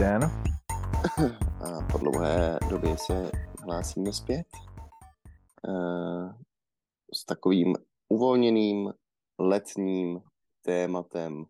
[0.00, 0.22] den.
[1.60, 3.30] A po dlouhé době se
[3.62, 4.46] hlásíme zpět
[5.68, 6.32] uh,
[7.14, 7.74] s takovým
[8.08, 8.92] uvolněným
[9.38, 10.20] letním
[10.64, 11.44] tématem,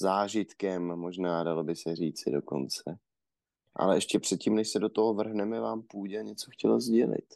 [0.00, 2.98] zážitkem, možná dalo by se říci dokonce.
[3.76, 7.34] Ale ještě předtím, než se do toho vrhneme, vám půjde něco chtěla sdělit.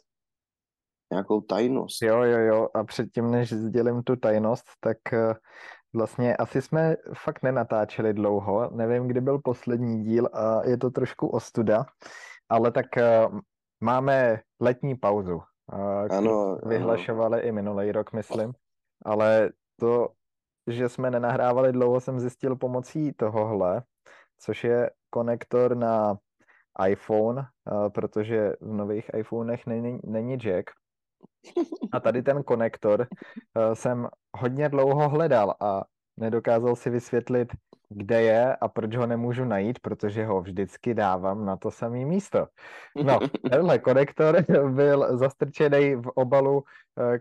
[1.11, 2.01] Nějakou tajnost.
[2.01, 2.67] Jo, jo, jo.
[2.73, 5.33] A předtím, než sdělím tu tajnost, tak uh,
[5.97, 8.69] vlastně asi jsme fakt nenatáčeli dlouho.
[8.73, 11.85] Nevím, kdy byl poslední díl a je to trošku ostuda.
[12.49, 13.39] Ale tak uh,
[13.81, 15.35] máme letní pauzu.
[15.73, 18.53] Uh, Ano, vyhlašovali i minulý rok, myslím.
[19.05, 20.09] Ale to,
[20.67, 23.83] že jsme nenahrávali dlouho, jsem zjistil pomocí tohohle,
[24.39, 26.17] což je konektor na
[26.87, 30.69] iPhone, uh, protože v nových iPhonech není, není jack.
[31.91, 35.83] A tady ten konektor uh, jsem hodně dlouho hledal a
[36.17, 37.53] nedokázal si vysvětlit,
[37.89, 42.47] kde je a proč ho nemůžu najít, protože ho vždycky dávám na to samé místo.
[43.03, 43.19] No,
[43.51, 46.63] tenhle konektor byl zastrčený v obalu, uh,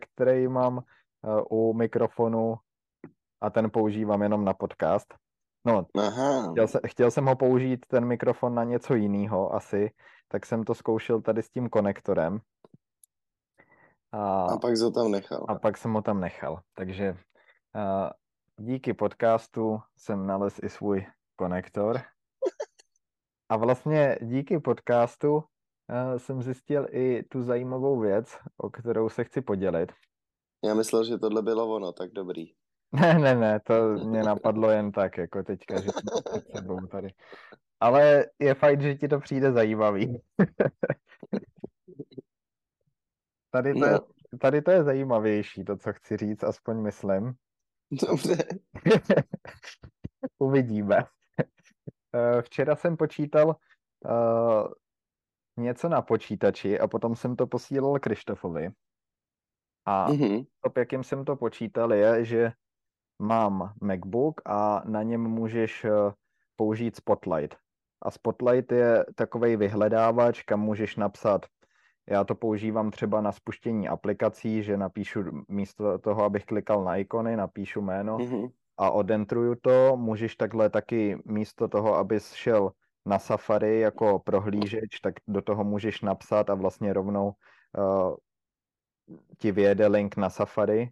[0.00, 2.54] který mám uh, u mikrofonu
[3.40, 5.14] a ten používám jenom na podcast.
[5.66, 6.50] No, Aha.
[6.50, 9.90] chtěl, se, chtěl jsem ho použít, ten mikrofon, na něco jiného asi,
[10.28, 12.40] tak jsem to zkoušel tady s tím konektorem.
[14.16, 15.44] A, a pak ho tam nechal.
[15.48, 16.60] A pak jsem ho tam nechal.
[16.74, 17.16] Takže
[17.74, 18.10] uh,
[18.66, 22.00] díky podcastu jsem nalez i svůj konektor.
[23.48, 25.42] A vlastně díky podcastu uh,
[26.16, 29.92] jsem zjistil i tu zajímavou věc, o kterou se chci podělit.
[30.64, 32.52] Já myslel, že tohle bylo ono, tak dobrý.
[32.92, 35.88] Ne, ne, ne, to mě napadlo jen tak, jako teďka, že
[36.30, 37.08] před sebou tady.
[37.80, 40.22] Ale je fajn, že ti to přijde zajímavý.
[43.56, 43.86] tady, to No.
[43.86, 43.98] je,
[44.40, 47.34] tady to je zajímavější, to, co chci říct, aspoň myslím.
[48.08, 48.36] Dobře.
[50.38, 51.04] Uvidíme.
[52.14, 54.68] Eh, Včera jsem počítal uh,
[55.58, 58.70] něco na počítači a potom jsem to posílal Krištofovi.
[59.86, 60.44] A Mhm.
[60.60, 62.52] to, jakým jsem to počítal, je, že
[63.22, 65.90] mám MacBook a na něm můžeš eh,
[66.56, 67.56] použít Spotlight.
[68.02, 71.46] A Spotlight je takový vyhledávač, kam můžeš napsat.
[72.10, 77.36] Já to používám třeba na spuštění aplikací, že napíšu místo toho, abych klikal na ikony,
[77.36, 78.46] napíšu jméno Mhm.
[78.78, 79.96] a odentruju to.
[79.96, 82.72] Můžeš takhle taky místo toho, abys šel
[83.06, 87.32] na Safari jako prohlížeč, tak do toho můžeš napsat a vlastně rovnou
[87.78, 88.14] uh,
[89.38, 90.90] ti vyjede link na Safari.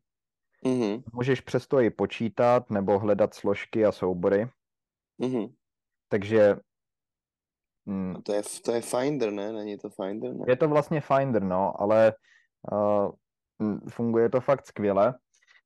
[0.65, 1.03] Mhm.
[1.13, 4.49] Můžeš přesto i počítat nebo hledat složky a soubory.
[5.19, 5.47] Mhm.
[6.09, 6.57] Takže
[7.87, 9.53] mm, A to je, to je Finder, ne?
[9.53, 10.45] Není to Finder, ne?
[10.49, 12.15] je to vlastně Finder, no, ale
[12.73, 13.11] uh,
[13.89, 15.15] funguje to fakt skvěle.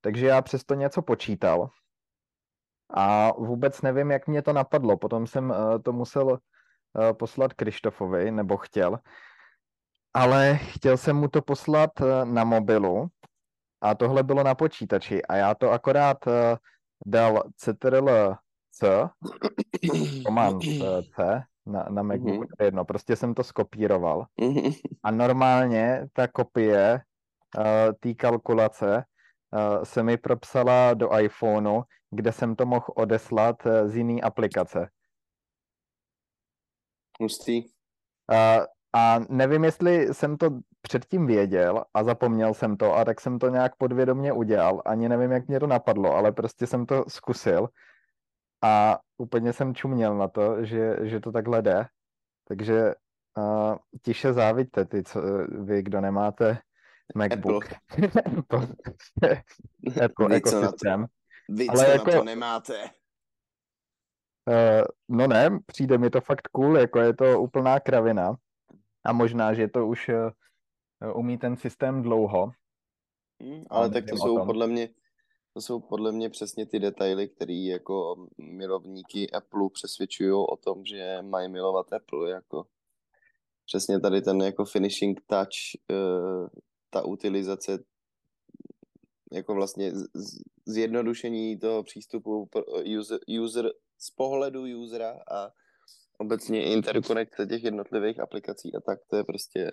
[0.00, 1.70] Takže já přesto něco počítal
[2.90, 4.96] a vůbec nevím, jak mě to napadlo.
[4.96, 6.38] Potom jsem uh, to musel uh,
[7.12, 8.98] poslat Krištofovi, nebo chtěl,
[10.14, 13.08] ale chtěl jsem mu to poslat uh, na mobilu
[13.80, 16.32] a tohle bylo na počítači a já to akorát uh,
[17.06, 18.34] dal ctrl
[18.70, 19.08] C,
[20.26, 20.62] command
[21.16, 24.72] C na, na MacBooku, to je jedno, prostě jsem to skopíroval Mhm.
[25.02, 27.00] a normálně ta kopie
[27.58, 27.64] uh,
[28.00, 29.04] té kalkulace
[29.52, 34.88] uh, se mi propsala do iPhoneu, kde jsem to mohl odeslat uh, z jiné aplikace.
[37.20, 37.64] Hustý.
[37.64, 43.38] Uh, a nevím, jestli jsem to předtím věděl a zapomněl jsem to a tak jsem
[43.38, 44.82] to nějak podvědomě udělal.
[44.86, 47.68] Ani nevím, jak mě to napadlo, ale prostě jsem to zkusil
[48.62, 51.86] a úplně jsem čuměl na to, že, že to takhle jde.
[52.48, 52.94] Takže
[53.38, 56.58] uh, tiše závidíte ty, co, vy, kdo nemáte
[57.14, 57.64] MacBook.
[57.64, 58.68] Apple.
[60.04, 61.06] Apple Vy, co na to, ekosystém.
[61.48, 62.90] vy, Ale co jako- na to nemáte.
[64.48, 68.36] Uh, no ne, přijde mi to fakt cool, jako je to úplná kravina.
[69.04, 72.52] A možná, že to už uh, umí ten systém dlouho.
[73.42, 74.88] Hm, ale tak to jsou podle mě
[75.58, 81.18] to jsou podle mě přesně ty detaily, které jako milovníky Apple přesvědčují o tom, že
[81.22, 82.66] mají milovat Apple, jako
[83.66, 86.48] přesně tady ten jako finishing touch, eh,
[86.90, 87.84] ta utilizace,
[89.32, 89.92] jako vlastně
[90.66, 92.48] zjednodušení toho přístupu
[92.98, 95.50] user, user z pohledu usera a
[96.18, 99.70] obecně interkonekce těch jednotlivých aplikací a tak, to je prostě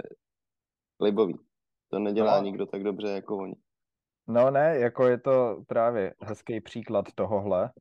[1.00, 1.34] libový.
[1.92, 2.44] To nedělá No.
[2.46, 3.56] nikdo tak dobře jako oni.
[4.28, 7.72] No ne, jako je to právě hezký příklad tohohle.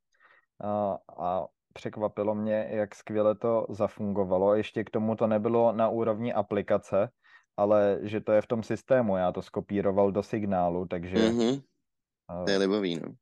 [0.64, 4.54] A, a překvapilo mě, jak skvěle to zafungovalo.
[4.54, 7.08] Ještě k tomu to nebylo na úrovni aplikace,
[7.56, 9.16] ale že to je v tom systému.
[9.16, 11.48] Já to skopíroval do signálu, takže Mhm.
[11.48, 13.14] uh, To je libový, no.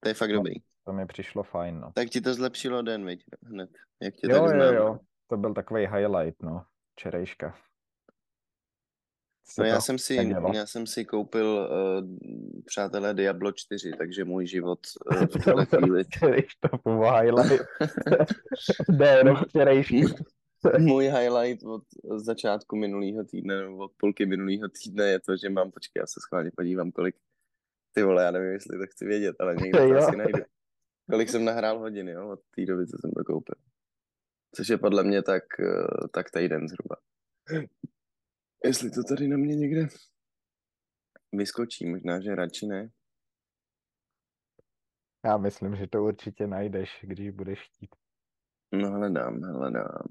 [0.00, 0.54] To je fakt dobrý.
[0.84, 1.92] To mi přišlo fajn, no.
[1.94, 3.24] Tak ti to zlepšilo den, viď?
[3.42, 3.70] Hned,
[4.02, 4.98] jak tě Jo, tak jo, jo.
[5.26, 6.64] To byl takový highlight, no.
[6.92, 7.58] Včerejška.
[9.58, 10.50] No já jsem si, nedělo?
[10.54, 12.08] já jsem si koupil, uh,
[12.64, 14.78] přátelé, Diablo 4, takže můj život
[15.10, 16.04] uh, v tuhle chvíli,
[16.60, 17.66] to byl highlight.
[19.18, 20.04] jenom včerejšky.
[20.78, 21.82] můj highlight od
[22.16, 26.20] začátku minulého týdne, nebo od půlky minulého týdne je to, že mám, počkej, já se
[26.20, 27.16] schválně podívám, kolik,
[27.92, 30.42] ty vole, já nevím, jestli to chci vědět, ale někde to asi najdu.
[31.10, 33.54] Kolik jsem nahrál hodin, jo, od té doby, co jsem to koupil.
[34.54, 36.96] Což je podle mě tak, eh, tak týden zhruba.
[38.64, 39.88] Jestli to tady na mě někde
[41.32, 42.90] vyskočí, možná, že radši ne.
[45.24, 47.90] Já myslím, že to určitě najdeš, když budeš chtít.
[48.72, 50.08] No hledám, hledám.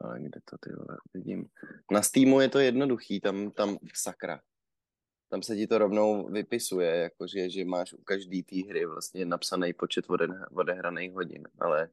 [0.00, 1.48] Ale kde to ty vole vidím?
[1.92, 4.40] Na Steamu je to jednoduchý, tam, tam sakra.
[5.28, 9.72] Tam se ti to rovnou vypisuje, jakože že máš u každé té hry vlastně napsaný
[9.72, 11.90] počet ode, odehraných hodin, ale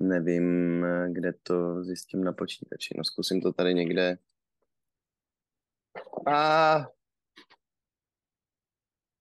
[0.00, 2.94] nevím, kde to zjistím na počítači.
[2.96, 4.18] No zkusím to tady někde.
[6.26, 6.76] A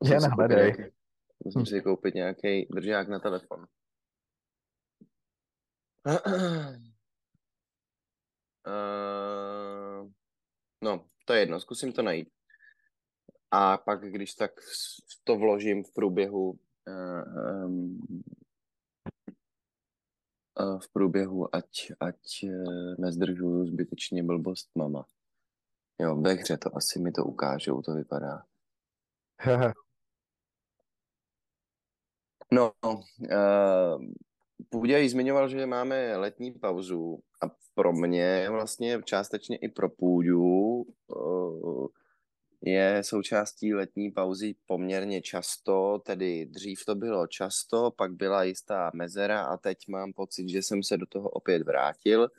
[0.04, 0.92] Jen hledej.
[1.46, 3.66] Musím si koupit nějaký držák na telefon.
[6.06, 6.18] Uh,
[10.82, 12.30] no, to je jedno, zkusím to najít.
[13.52, 14.52] A pak, když tak
[15.24, 18.00] to vložím v průběhu uh, um,
[20.80, 25.06] v průběhu, ať, ať uh, nezdržuju zbytečně blbost mama.
[26.02, 28.44] Jo, ve hře to asi mi to ukážou, to vypadá.
[32.52, 34.04] No, uh,
[34.70, 41.88] Půdě zmiňoval, že máme letní pauzu a pro mě vlastně částečně i pro Půdu uh,
[42.66, 49.44] je součástí letní pauzy poměrně často, tedy dřív to bylo často, pak byla jistá mezera
[49.44, 52.22] a teď mám pocit, že jsem se do toho opět vrátil.
[52.22, 52.30] Uh,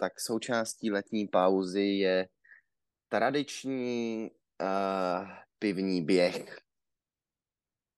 [0.00, 2.28] tak součástí letní pauzy je
[3.08, 4.30] tradiční
[4.62, 5.28] uh,
[5.58, 6.58] pivní běh.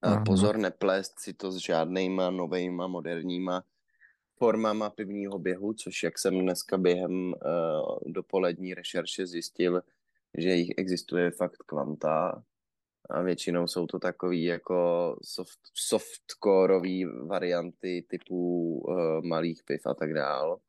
[0.07, 0.25] Mhm.
[0.25, 3.65] Pozor, neplést si to s žádnýma novejma, moderníma
[4.39, 7.35] formama pivního běhu, což jak jsem dneska během
[8.07, 9.83] dopolední rešerše zjistil,
[10.39, 12.45] že jich existuje fakt kvanta
[13.11, 14.77] a většinou jsou to takový jako
[15.23, 20.61] soft, softcoreový varianty typu uh, malých piv a tak dál.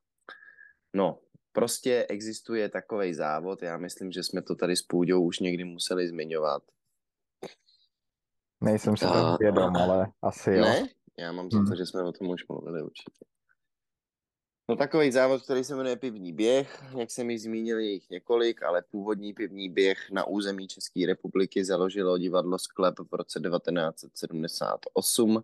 [0.96, 1.20] No,
[1.52, 6.08] prostě existuje takový závod, já myslím, že jsme to tady s Půďou už někdy museli
[6.08, 6.64] zmiňovat.
[8.64, 10.62] Nejsem si A- tak vědom, ale asi jo.
[10.62, 10.88] Ne?
[11.20, 11.76] Já mám za to, Hmm.
[11.76, 13.26] že jsme o tom už mluvili určitě.
[14.70, 18.64] No takový závod, který se jmenuje pivní běh, jak jsem již zmínil, je jich několik,
[18.64, 25.44] ale původní pivní běh na území České republiky založilo divadlo Sklep v roce 1978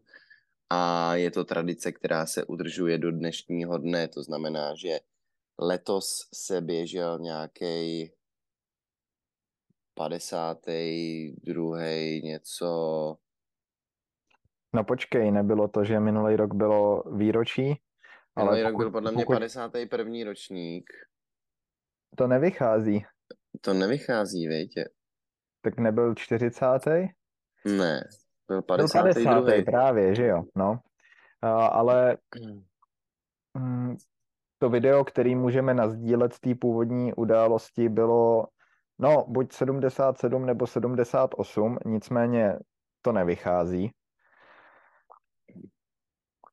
[0.69, 4.99] a je to tradice, která se udržuje do dnešního dne, to znamená, že
[5.57, 8.11] letos se běžel nějaký
[9.93, 11.77] 52.
[12.23, 13.17] něco
[14.73, 17.81] No počkej, nebylo to, že minulý rok bylo výročí,
[18.39, 20.13] ale Minulý rok byl podle mě pokud 51.
[20.25, 20.85] ročník.
[22.17, 23.05] to nevychází,
[23.61, 24.83] To nevychází, víte?
[25.61, 26.65] tak nebyl 40.
[27.65, 28.01] Ne,
[28.47, 29.41] byl Byl 52.
[29.41, 29.65] 50.
[29.65, 30.79] právě, že jo, no.
[31.41, 32.17] A, ale
[33.57, 33.95] mm,
[34.59, 38.47] to video, který můžeme nazdílet z té původní události, bylo
[38.99, 42.59] no buď 77 nebo 78, nicméně
[43.01, 43.91] to nevychází.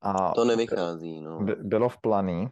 [0.07, 1.41] A To nevychází, no.
[1.41, 2.49] by- bylo v planý.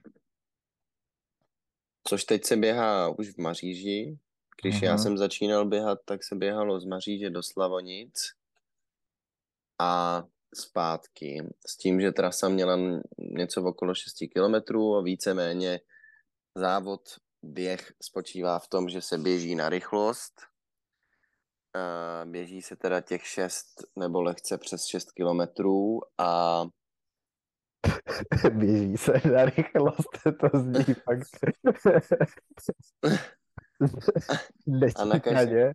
[2.09, 4.19] Což teď se běhá už v Maříži.
[4.63, 5.03] Když já Mhm.
[5.03, 8.15] jsem začínal běhat, tak se běhalo z Maříže do Slavonic
[9.81, 10.23] a
[10.55, 11.43] zpátky.
[11.67, 12.77] S tím, že trasa měla
[13.19, 15.81] něco okolo 6 kilometrů a víceméně
[16.55, 17.01] závod
[17.43, 20.33] běh spočívá v tom, že se běží na rychlost.
[22.25, 26.63] Běží se teda těch 6 nebo lehce přes 6 kilometrů a
[28.50, 30.09] Běží se na rychlost,
[30.41, 31.29] to zní fakt.
[34.97, 35.73] A na každý-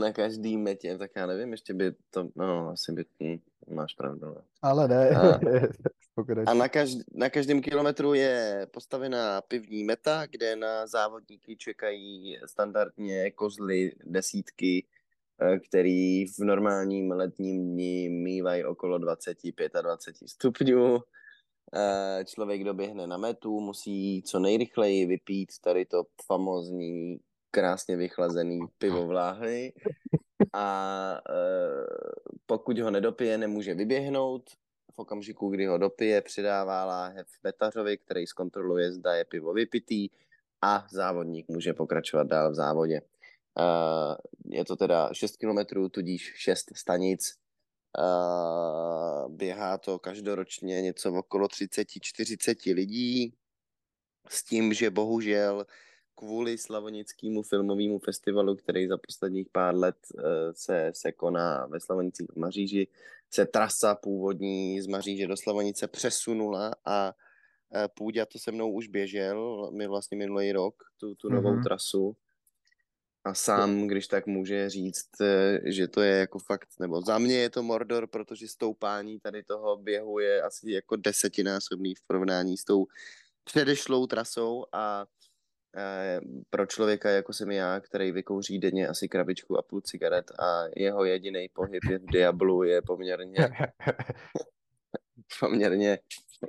[0.00, 3.38] na každý metě, tak já nevím, ještě by to, no asi by, hm,
[3.74, 4.26] máš pravdu.
[4.26, 4.36] No.
[4.62, 5.10] Ale ne.
[5.10, 5.38] A-.
[6.46, 13.30] A na, každ- na každém kilometru je postavená pivní meta, kde na závodníky čekají standardně
[13.30, 14.86] kozly desítky,
[15.68, 20.98] který v normálním letním dni mývají okolo 20-25 stupňů.
[21.76, 27.18] Eh, Člověk doběhne na metu, musí co nejrychleji vypít tady to famózní,
[27.50, 29.72] krásně vychlazený pivo vláhy
[30.52, 30.66] a
[31.30, 31.34] e,
[32.46, 34.42] pokud ho nedopije, nemůže vyběhnout.
[34.94, 40.08] V okamžiku, kdy ho dopije, přidává láhev Betařovi, který zkontroluje, zda je pivo vypitý
[40.62, 43.00] a závodník může pokračovat dál v závodě.
[43.58, 43.64] E,
[44.56, 47.30] je to teda 6 km, tudíž 6 stanic.
[47.30, 47.34] E,
[49.28, 53.34] běhá to každoročně něco okolo 30-40 lidí
[54.28, 55.66] s tím, že bohužel
[56.14, 62.26] kvůli Slavonickému filmovému festivalu, který za posledních pár let uh, se, se koná ve Slavonicích
[62.30, 62.88] v Maříži,
[63.30, 68.88] se trasa původní z Maříže do Slavonice přesunula a uh, Půďa to se mnou už
[68.88, 71.62] běžel, mi vlastně minulý rok, tu, tu novou mm-hmm.
[71.62, 72.16] trasu.
[73.24, 77.36] A sám, když tak může říct, e, že to je jako fakt, nebo za mě
[77.36, 82.64] je to Mordor, protože stoupání tady toho běhu je asi jako desetinásobný v porovnání s
[82.64, 82.86] tou
[83.44, 85.06] předešlou trasou a
[85.76, 90.64] Eh, pro člověka jako jsem já, který vykouří denně asi krabičku a půl cigaret a
[90.76, 93.38] jeho jediný pohyb je v Diablu je poměrně
[95.40, 95.98] poměrně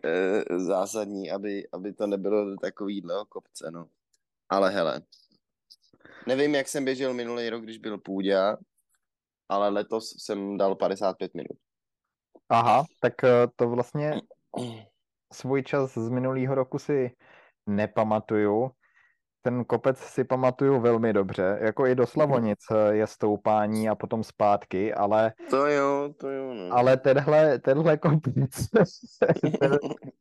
[0.04, 3.90] e, zásadní, aby, aby to nebylo do takovýhle kopce, no.
[4.50, 5.02] Ale hele,
[6.28, 8.38] nevím, jak jsem běžel minulý rok, když byl půdě,
[9.50, 11.58] ale letos jsem dal 55 minut.
[12.50, 14.14] Aha, tak eh, to vlastně
[15.34, 17.12] svůj čas z minulého roku si
[17.68, 18.72] nepamatuju,
[19.42, 24.24] ten kopec si pamatuju velmi dobře, jako i do Slavonic eh, je stoupání a potom
[24.24, 25.34] zpátky, ale...
[25.50, 26.76] To jo, to jo, no.
[26.76, 28.34] Ale tenhle, tenhle kopec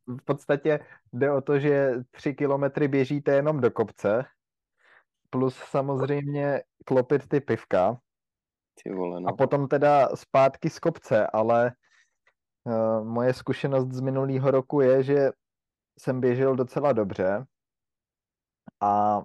[0.07, 0.79] v podstatě
[1.13, 4.25] jde o to, že tři kilometry běžíte jenom do kopce,
[5.35, 7.97] plus samozřejmě klopit ty pivka.
[8.83, 9.29] Ty vole, no.
[9.29, 11.71] A potom teda zpátky z kopce, ale
[12.63, 15.31] uh, moje zkušenost z minulého roku je, že
[15.99, 17.45] jsem běžel docela dobře,
[18.81, 19.23] a,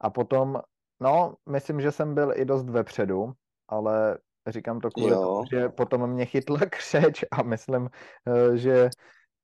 [0.00, 0.60] a potom,
[1.00, 3.32] no, myslím, že jsem byl i dost vepředu,
[3.68, 4.18] ale
[4.48, 7.90] říkám to kvůli tomu, že potom mě chytla křeč a myslím,
[8.28, 8.88] eh, že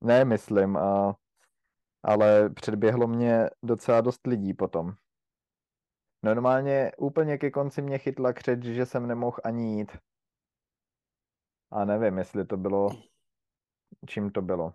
[0.01, 1.15] ne, myslím, a,
[2.03, 4.93] ale předběhlo mě docela dost lidí potom.
[6.23, 9.97] Normálně úplně ke konci mě chytla křeč, že jsem nemohl ani jít.
[11.71, 12.91] A nevím, jestli to bylo,
[14.07, 14.75] čím to bylo.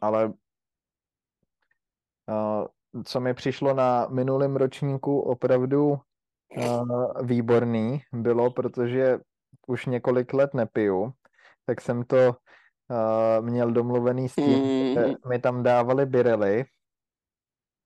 [0.00, 0.32] Ale
[3.04, 6.00] co mi přišlo na minulém ročníku opravdu
[7.24, 9.18] výborný bylo, protože
[9.66, 11.12] už několik let nepiju,
[11.66, 12.36] tak jsem to
[13.40, 14.94] měl domluvený s tím, mm.
[14.94, 16.64] že mi tam dávali birely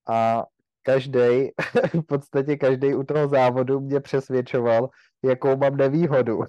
[0.08, 0.46] a
[0.82, 1.18] každý,
[1.94, 4.90] v podstatě každý u toho závodu mě přesvědčoval,
[5.24, 6.40] jakou mám nevýhodu.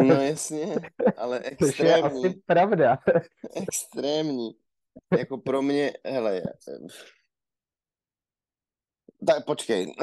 [0.00, 0.76] No jasně,
[1.16, 1.72] ale extrémní.
[1.72, 2.98] Což je asi pravda.
[3.56, 4.50] Extrémní
[5.18, 6.42] jako pro mě, hele,
[9.26, 9.94] tak počkej,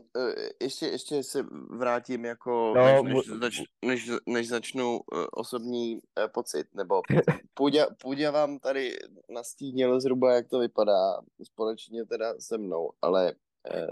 [0.62, 6.28] ještě, ještě se vrátím jako, no, než, než, zač, než, než začnu eh, osobní eh,
[6.28, 7.02] pocit, nebo
[7.54, 8.96] Půdě, Půdě vám tady
[9.28, 13.34] nastínil zhruba, jak to vypadá, společně teda se mnou, ale
[13.70, 13.86] eh,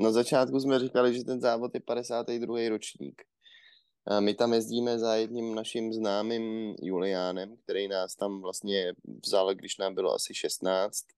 [0.00, 2.68] na začátku jsme říkali, že ten závod je 52.
[2.68, 3.22] ročník.
[4.20, 8.94] My tam jezdíme za jedním naším známým Juliánem, který nás tam vlastně
[9.26, 11.17] vzal, když nám bylo asi 16, eh,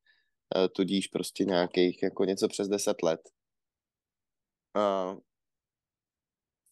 [0.69, 3.21] tudíž prostě nějakých jako něco přes 10 let.
[4.75, 5.17] A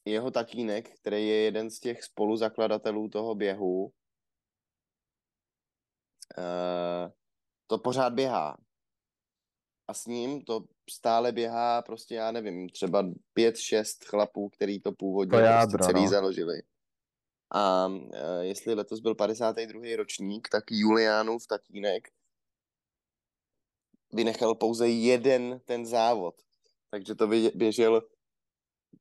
[0.04, 3.92] jeho tatínek, který je jeden z těch spoluzakladatelů toho běhu,
[6.38, 7.12] eh,
[7.66, 8.56] to pořád běhá.
[9.88, 14.92] A s ním to stále běhá prostě, já nevím, třeba pět, šest chlapů, který to
[14.92, 16.10] původně to jádro, prostě celý no.
[16.10, 16.62] založili.
[17.50, 19.96] A uh, jestli letos byl 52.
[19.96, 22.08] ročník, tak Juliánův tatínek
[24.12, 26.34] vynechal pouze jeden ten závod.
[26.90, 28.02] Takže to běžel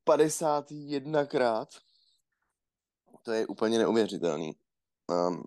[0.04, 1.70] 51 krát.
[3.24, 4.56] To je úplně neuvěřitelný.
[5.08, 5.44] Um,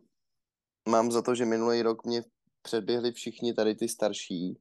[0.89, 2.23] mám za to, že minulý rok mě
[2.63, 4.61] předběhli všichni tady ty starší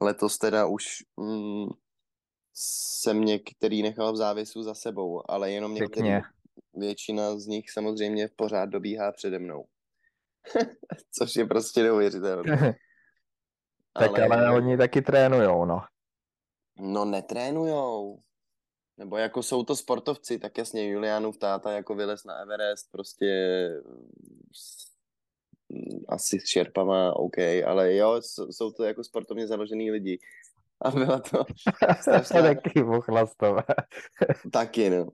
[0.00, 0.84] Letos teda už
[1.16, 1.66] mm,
[2.54, 6.08] jsem některý nechal v závěsu za sebou, ale jenom některý,
[6.74, 9.64] většina z nich samozřejmě pořád dobíhá přede mnou.
[11.18, 12.74] Což je prostě neuvěřitelné.
[13.98, 14.46] tak ale...
[14.46, 15.80] ale oni taky trénujou, no.
[16.80, 18.18] No netrénujou.
[18.98, 23.26] Nebo jako jsou to sportovci, tak jasně Julianův táta jako vylez na Everest, prostě
[26.08, 28.20] asi s šerpama, OK, ale jo,
[28.50, 30.18] jsou to jako sportovně založený lidi.
[30.82, 31.44] A byla to
[32.00, 32.42] strašná...
[32.42, 33.62] Taky vochlastové.
[34.52, 35.06] Taky, no.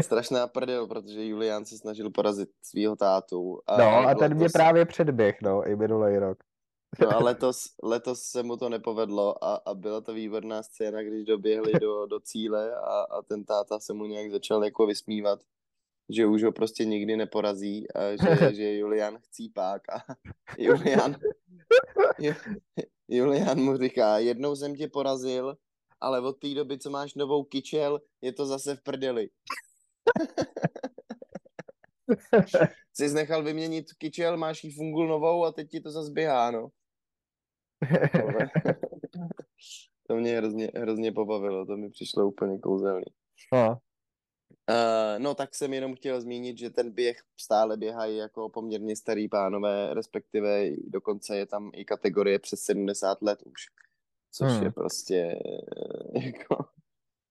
[0.00, 3.60] Strašná prdel, protože Julián se snažil porazit svého tátu.
[3.66, 4.52] A no a ten mě to...
[4.52, 6.38] právě předběh, no, i minulý rok.
[7.00, 11.24] No a letos, letos se mu to nepovedlo a, a byla to výborná scéna, když
[11.24, 15.40] doběhli do, do cíle a, a ten táta se mu nějak začal jako vysmívat,
[16.08, 20.04] že už ho prostě nikdy neporazí a že, že Julian chcípák a
[20.58, 21.16] Julian,
[23.08, 25.56] Julian mu říká, jednou jsem tě porazil,
[26.00, 29.28] ale od té doby, co máš novou kyčel, je to zase v prdeli.
[32.92, 36.68] Jsi nechal vyměnit kyčel, máš jí fungul novou a teď ti to zase běhá, no.
[40.06, 43.04] to mě hrozně, hrozně pobavilo, to mi přišlo úplně kouzelný.
[43.52, 43.78] No.
[44.70, 49.28] Uh, no tak jsem jenom chtěl zmínit, že ten běh stále běhají jako poměrně starý
[49.28, 53.66] pánové, respektive dokonce je tam i kategorie přes 70 let už,
[54.32, 54.62] což hmm.
[54.62, 55.38] je prostě
[56.14, 56.64] jako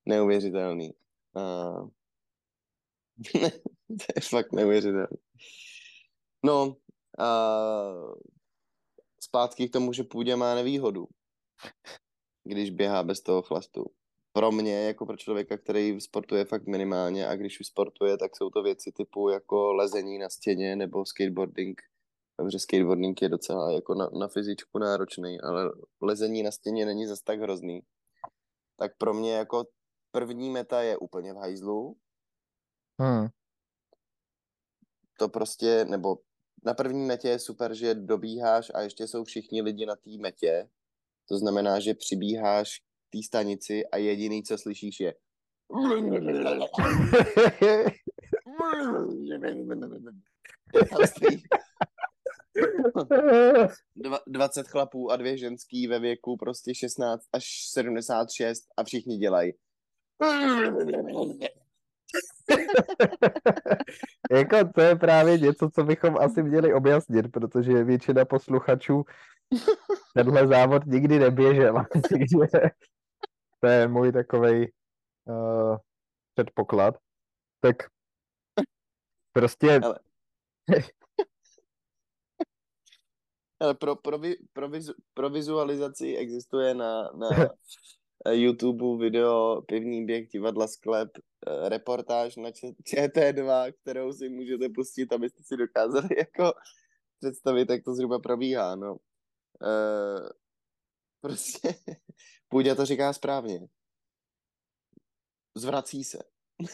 [0.05, 0.93] neuvěřitelný.
[1.35, 1.89] Uh,
[3.87, 5.07] to je fakt neuvěřitelné.
[6.43, 6.75] No,
[7.19, 8.13] uh,
[9.35, 11.07] zpátky k tomu, že půdě má nevýhodu,
[12.43, 13.85] když běhá bez toho chlastu.
[14.33, 18.49] Pro mě, jako pro člověka, který sportuje fakt minimálně a když už sportuje, tak jsou
[18.49, 21.81] to věci typu jako lezení na stěně nebo skateboarding.
[22.39, 27.21] Dobře, skateboarding je docela jako na, na fyzičku náročný, ale lezení na stěně není zas
[27.21, 27.81] tak hrozný.
[28.77, 29.65] Tak pro mě jako
[30.11, 31.95] první meta je úplně v hajzlu.
[33.01, 33.27] Hmm.
[35.19, 36.17] To prostě, nebo
[36.65, 40.69] na první metě je super, že dobíháš a ještě jsou všichni lidi na té metě.
[41.29, 45.13] To znamená, že přibíháš k té stanici a jediný, co slyšíš, je
[53.95, 59.53] Dva, 20 chlapů a dvě ženský ve věku prostě 16 až 76 a všichni dělají.
[64.31, 69.03] jako to je právě něco, co bychom asi měli objasnit, protože většina posluchačů
[70.13, 71.85] tenhle závod nikdy neběžel.
[71.91, 72.69] Takže
[73.59, 74.71] to je můj takový
[75.25, 75.77] uh,
[76.33, 76.95] předpoklad.
[77.59, 77.75] Tak
[79.33, 79.79] prostě...
[79.83, 79.99] Ale,
[83.59, 84.19] Ale pro, pro,
[84.53, 87.29] pro, vizu, pro vizualizaci existuje na, na
[88.31, 91.09] YouTube video Pivní běh divadla Sklep
[91.47, 96.53] Eh, reportáž na ČT2, kterou si můžete pustit, abyste si dokázali jako
[97.19, 98.97] představit, jak to zhruba probíhá, no.
[99.63, 100.29] E,
[101.21, 101.69] prostě
[102.49, 103.59] Půdě to říká správně.
[105.55, 106.17] Zvrací se.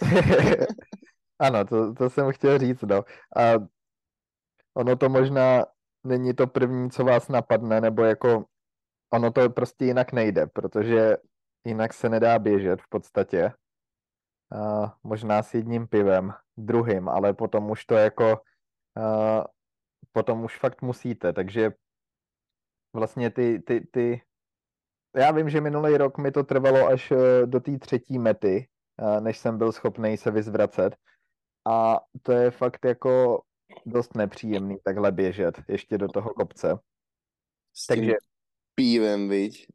[1.39, 3.03] ano, to, to jsem chtěl říct, no.
[3.37, 3.53] A
[4.73, 5.65] ono to možná
[6.03, 8.45] není to první, co vás napadne, nebo jako
[9.13, 11.17] ono to prostě jinak nejde, protože
[11.65, 13.53] jinak se nedá běžet v podstatě
[14.55, 18.41] uh, možná s jedním pivem, druhým, ale potom už to jako,
[18.97, 19.43] uh,
[20.11, 21.71] potom už fakt musíte, takže
[22.93, 24.21] vlastně ty, ty, ty,
[25.15, 28.67] já vím, že minulý rok mi to trvalo až uh, do té třetí mety,
[29.01, 30.95] uh, než jsem byl schopný se vyzvracet
[31.69, 33.43] a to je fakt jako
[33.85, 36.79] dost nepříjemný takhle běžet ještě do toho kopce.
[37.73, 38.13] S takže
[38.75, 39.67] pívem, viď?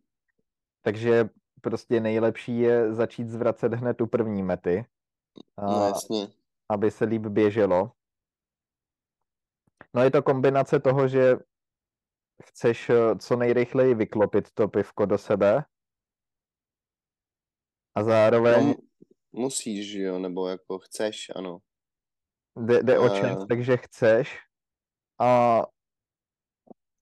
[0.82, 1.28] Takže
[1.66, 4.86] prostě nejlepší je začít zvracet hned u první mety.
[5.56, 6.28] A, no jasně.
[6.68, 7.92] Aby se líp běželo.
[9.94, 11.36] No je to kombinace toho, že
[12.42, 15.64] chceš eh, co nejrychleji vyklopit to pivko do sebe
[17.94, 18.68] a zároveň...
[18.68, 18.74] No,
[19.32, 21.58] musíš, jo, nebo jako chceš, ano.
[22.56, 23.46] Jde, jde o čas, uh...
[23.46, 24.38] takže chceš
[25.20, 25.62] a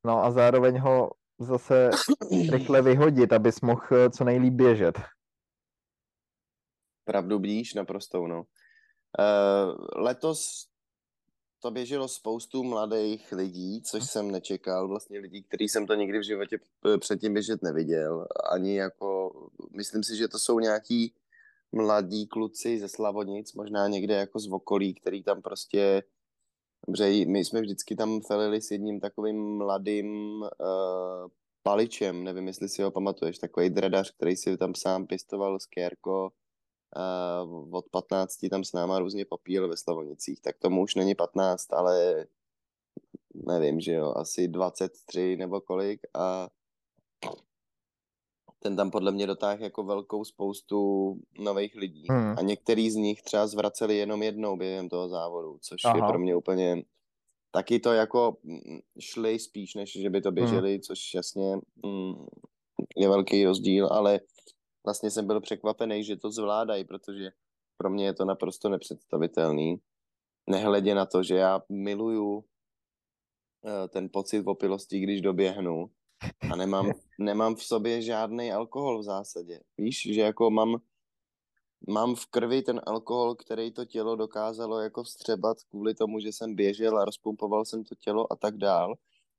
[0.06, 1.90] no a zároveň ho zase
[2.50, 4.98] rychle vyhodit, abys mohl eh, co nejlíp běžet.
[7.04, 8.44] Pravdu blíž naprosto, no.
[9.18, 10.66] Uh, letos
[11.64, 16.24] to běželo spoustu mladých lidí, což jsem nečekal, vlastně lidí, který jsem to nikdy v
[16.24, 16.58] životě
[16.98, 19.32] předtím běžet neviděl, ani jako,
[19.76, 21.14] myslím si, že to jsou nějaký
[21.72, 26.02] mladí kluci ze Slavonic, možná někde jako z okolí, který tam prostě
[26.86, 30.48] Dobře, my jsme vždycky tam felili s jedním takovým mladým uh,
[31.62, 36.30] paličem, nevím, jestli si ho pamatuješ, takový dredař, který si tam sám pěstoval s Kérko
[36.96, 41.72] uh, od 15 tam s náma různě popíjel ve Slavonicích, tak tomu už není 15,
[41.72, 42.26] ale
[43.34, 46.48] nevím, že jo, asi 23 nebo kolik a
[48.64, 50.78] ten tam podle mě dotáhl jako velkou spoustu
[51.38, 52.06] nových lidí.
[52.10, 52.34] Hmm.
[52.38, 55.96] A některý z nich třeba zvraceli jenom jednou během toho závodu, což Aha.
[55.96, 56.82] je pro mě úplně...
[57.50, 60.80] Taky to jako mm, šli spíš, než že by to běželi, hmm.
[60.80, 62.26] což jasně mm,
[62.96, 64.20] je velký rozdíl, ale
[64.84, 67.30] vlastně jsem byl překvapený, že to zvládají, protože
[67.76, 69.76] pro mě je to naprosto nepředstavitelný.
[70.50, 72.44] Nehledě na to, že já miluju
[73.66, 75.90] eh, ten pocit opilosti, když doběhnu
[76.52, 79.60] a nemám, nemám v sobě žádný alkohol v zásadě.
[79.78, 80.76] Víš, že jako mám,
[81.88, 86.54] mám v krvi ten alkohol, který to tělo dokázalo jako vstřebat kvůli tomu, že jsem
[86.54, 88.94] běžel a rozpumpoval jsem to tělo a tak dál,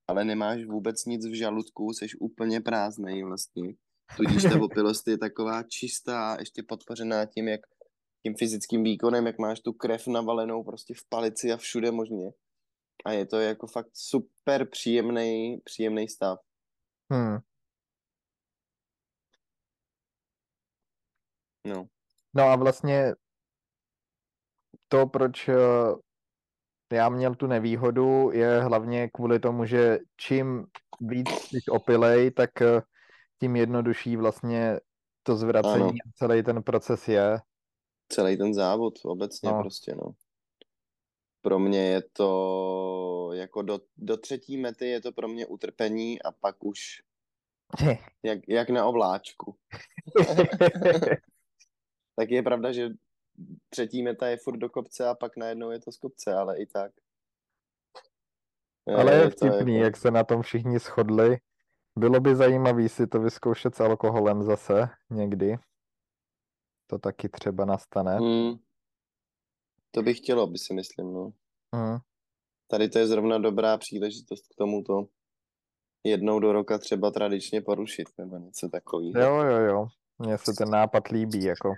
[0.08, 3.74] ale nemáš vůbec nic v žaludku, jsi úplně prázdnej vlastně.
[4.18, 7.62] Tudíž ta opilost je taková čistá, ještě podpořená tím, jak
[8.24, 12.32] tím fyzickým výkonem, jak máš tu krev navalenou prostě v palici a všude možně.
[13.06, 16.40] A je to jako fakt super příjemný, příjemný stav.
[17.12, 17.38] Hmm.
[21.68, 21.86] No.
[22.34, 23.14] No a vlastně
[24.88, 25.56] to, proč eh,
[26.94, 30.66] já měl tu nevýhodu, je hlavně kvůli tomu, že čím
[31.02, 32.82] víc jsi opilej, tak eh,
[33.40, 34.80] tím jednodušší vlastně
[35.24, 36.12] to zvracení Ano.
[36.16, 37.40] celý ten proces je.
[38.10, 39.62] Celý ten závod obecně No.
[39.62, 40.12] prostě, no.
[41.46, 46.32] Pro mě je to jako do, do třetí mety je to pro mě utrpení a
[46.32, 46.80] pak už
[48.24, 49.58] jak, jak na ovláčku.
[52.16, 52.90] Tak je pravda, že
[53.70, 56.66] třetí meta je furt do kopce a pak najednou je to z kopce, ale i
[56.66, 56.92] tak.
[58.98, 61.38] Ale je to vtipný, jako- jak se na tom všichni shodli.
[62.00, 65.58] Bylo by zajímavý si to vyzkoušet s alkoholem zase někdy.
[66.88, 68.18] To taky třeba nastane.
[68.18, 68.65] Hmm.
[69.96, 71.32] To bych chtělo, by si myslím, no.
[71.76, 71.98] Hmm.
[72.68, 75.06] Tady to je zrovna dobrá příležitost k tomuto
[76.04, 79.20] jednou do roka třeba tradičně porušit, nebo něco takového.
[79.20, 79.88] Jo, jo, jo.
[80.20, 81.74] Mně se ten nápad líbí, jako.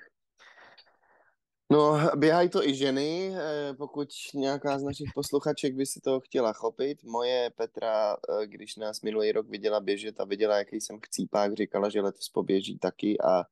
[1.72, 6.54] No, běhají to i ženy, eh, pokud nějaká z našich posluchaček by si to chtěla
[6.54, 7.04] chopit.
[7.04, 11.90] Moje Petra, eh, když nás minulý rok viděla běžet a viděla, jaký jsem chcípák, říkala,
[11.90, 13.44] že letos poběží taky a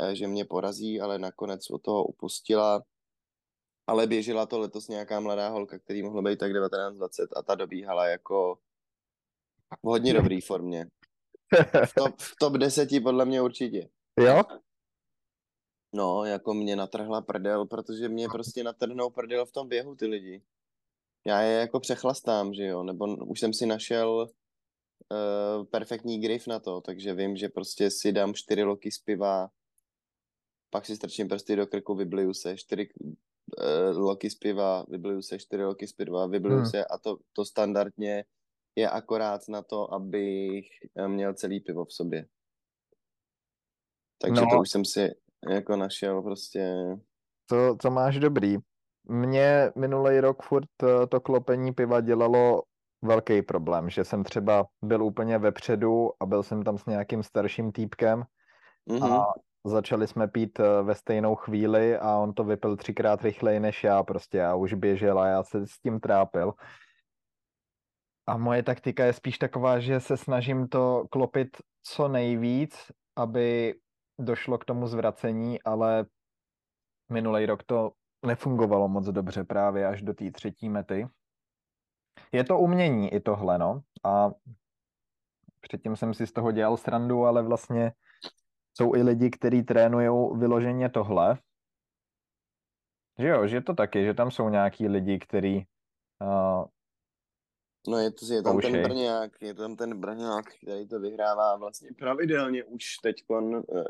[0.00, 2.82] eh, že mě porazí, ale nakonec od toho upustila.
[3.86, 8.06] Ale běžela to letos nějaká mladá holka, který mohlo být tak 19-20 a ta dobíhala
[8.06, 8.58] jako
[9.82, 10.86] v hodně dobrý formě.
[11.86, 13.88] V top, v top 10 podle mě určitě.
[14.20, 14.42] Jo?
[15.92, 20.42] No, jako mě natrhla prdel, protože mě prostě natrhnou prdel v tom běhu ty lidi.
[21.26, 24.28] Já je jako přechlastám, že jo, nebo už jsem si našel
[25.10, 29.48] uh, perfektní grif na to, takže vím, že prostě si dám čtyři loky z piva,
[30.70, 32.88] pak si strčím prsty do krku, vybliju se, čtyři
[33.58, 36.66] uh, loky z piva, vybliju se, čtyři loky z piva, vybliju Hmm.
[36.66, 38.24] se a to, to standardně
[38.76, 42.26] je akorát na to, abych eh, měl celý pivo v sobě.
[44.18, 44.46] Takže No.
[44.50, 45.14] to už jsem si
[45.50, 46.74] jako našel prostě
[47.46, 48.56] To, to máš dobrý.
[49.08, 52.62] Mně minulý rok furt eh, to klopení piva dělalo
[53.02, 57.72] velký problém, že jsem třeba byl úplně vepředu a byl jsem tam s nějakým starším
[57.72, 58.22] týpkem
[58.86, 59.12] Mhm.
[59.12, 59.24] a
[59.64, 64.02] začali jsme pít eh, ve stejnou chvíli a on to vypil třikrát rychleji než já
[64.02, 64.38] prostě.
[64.38, 66.52] Já už běžel a já se s tím trápil.
[68.26, 73.74] A moje taktika je spíš taková, že se snažím to klopit co nejvíc, aby
[74.20, 76.06] došlo k tomu zvracení, ale
[77.12, 77.92] minulý rok to
[78.26, 81.08] nefungovalo moc dobře právě až do té třetí mety.
[82.32, 83.82] Je to umění i tohle, no.
[84.04, 84.30] A
[85.60, 87.92] předtím jsem si z toho dělal srandu, ale vlastně
[88.76, 91.38] jsou i lidi, kteří trénují vyloženě tohle.
[93.18, 95.66] Že jo, že to taky, že tam jsou nějaký lidi, kteří
[96.22, 96.64] uh,
[97.88, 101.90] No je, to, je tam ten Brňák, je tam ten Brňák, který to vyhrává vlastně
[101.98, 103.24] pravidelně už teď.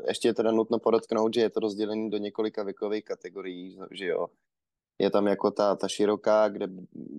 [0.07, 4.27] Ještě je teda nutno podotknout, že je to rozdělené do několika věkových kategorií, že jo.
[4.99, 6.67] Je tam jako ta, ta široká, kde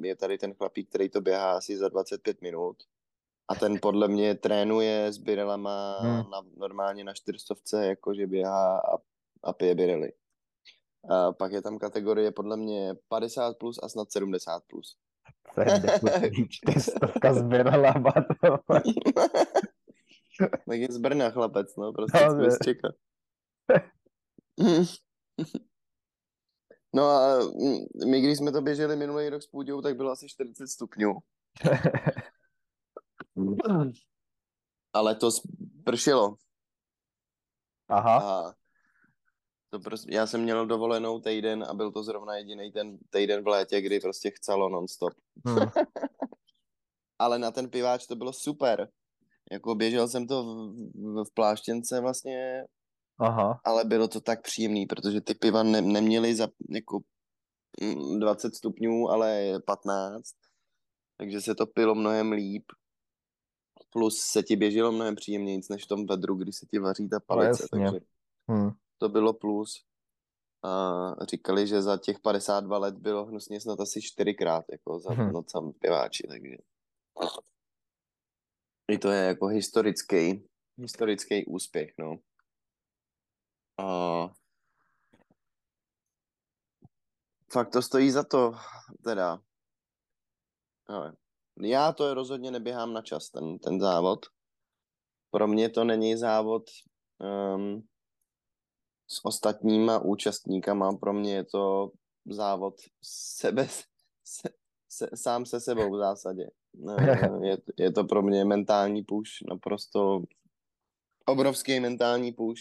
[0.01, 2.77] je tady ten chlapík, který to běhá asi za 25 minut.
[3.49, 6.31] A ten podle mě trénuje s birelama Hmm.
[6.31, 8.99] na, normálně na čtyřstovce, jakože běhá a,
[9.43, 10.13] a pije birely.
[11.11, 14.97] A pak je tam kategorie podle mě 50 plus a snad 70 plus.
[15.55, 17.95] to je dekutý čtyřstovka sběrala
[18.43, 18.59] to.
[20.69, 22.89] tak je z Brna chlapec, no, prostě No, z čeká.
[26.95, 30.29] no a mm, my, když jsme to běželi minulý rok s Půďou, tak bylo asi
[30.29, 31.13] 40 stupňů.
[34.93, 35.29] Ale to
[35.85, 36.37] pršelo
[37.89, 38.55] Aha, a
[39.71, 43.47] to prostě, já jsem měl dovolenou týden a byl to zrovna jediný ten týden v
[43.47, 45.13] létě, kdy prostě chcelo nonstop.
[45.47, 45.57] hmm.
[47.19, 48.89] Ale na ten piváč to bylo super.
[49.53, 52.65] Jako běžel jsem to v, v, v pláštěnce vlastně
[53.19, 57.01] aha, ale bylo to tak příjemný, protože ty piva ne, neměly za jako
[57.81, 60.35] mm, 20 stupňů, ale 15,
[61.17, 62.65] takže se to pilo mnohem líp.
[63.93, 67.21] Plus se ti běželo mnohem příjemněji, než v tom vedru, kdy se ti vaří ta
[67.21, 67.69] palice, jasně.
[67.91, 68.05] takže
[68.49, 68.71] hmm.
[68.99, 69.85] to bylo plus.
[70.65, 75.33] A říkali, že za těch 52 let bylo hnusně snad asi čtyřikrát jako za Mhm.
[75.33, 76.57] noc sam piváči, takže
[78.89, 82.17] I to je jako historický, historický úspěch, no.
[83.79, 84.29] A
[87.53, 88.53] fakt to stojí za to,
[89.05, 89.43] teda.
[90.87, 91.13] Ale
[91.61, 94.27] já to rozhodně neběhám na čas, ten, ten závod.
[95.31, 96.63] Pro mě to není závod
[97.55, 97.83] um,
[99.11, 101.91] s ostatníma účastníkama, pro mě je to
[102.27, 103.69] závod sebe,
[104.25, 104.49] se,
[104.89, 106.51] se, sám se sebou v zásadě.
[107.43, 110.23] Je, je to pro mě mentální push, naprosto
[111.27, 112.61] obrovský mentální push.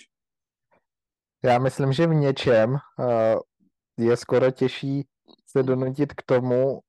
[1.44, 2.78] Já myslím, že v něčem uh,
[3.98, 5.08] je skoro těžší
[5.48, 6.82] se donutit k tomu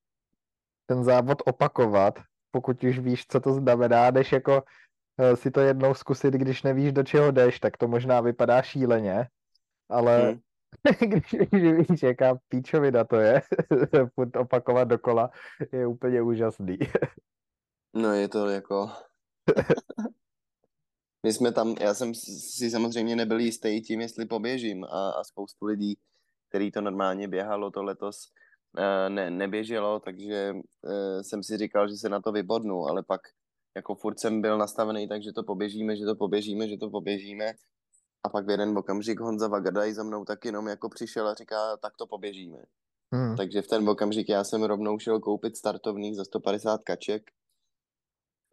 [0.95, 2.19] ten závod opakovat,
[2.51, 6.93] pokud už víš, co to znamená, než jako uh, si to jednou zkusit, když nevíš,
[6.93, 9.29] do čeho jdeš, tak to možná vypadá šíleně,
[9.89, 10.41] ale hmm.
[11.09, 11.33] když
[11.89, 13.43] víš, jaká píčovina to je,
[14.39, 15.31] opakovat dokola,
[15.73, 16.79] je úplně úžasný.
[17.95, 18.91] No je to jako...
[21.27, 25.67] My jsme tam, já jsem si samozřejmě nebyl jistý tím, jestli poběžím a, a spoustu
[25.67, 25.99] lidí,
[26.49, 28.42] který to normálně běhalo, to letos eh,
[29.09, 33.21] ne, neběželo, takže uh, jsem si říkal, že se na to vybodnu, ale pak
[33.77, 37.53] jako furt jsem byl nastavený, takže to poběžíme, že to poběžíme, že to poběžíme.
[38.25, 41.77] A pak v jeden okamžik Honza Vagadaj za mnou tak jenom jako přišel a říká,
[41.77, 42.59] tak to poběžíme.
[43.15, 43.37] Hmm.
[43.37, 47.31] Takže v ten okamžik já jsem rovnou šel koupit startovný za 150 kaček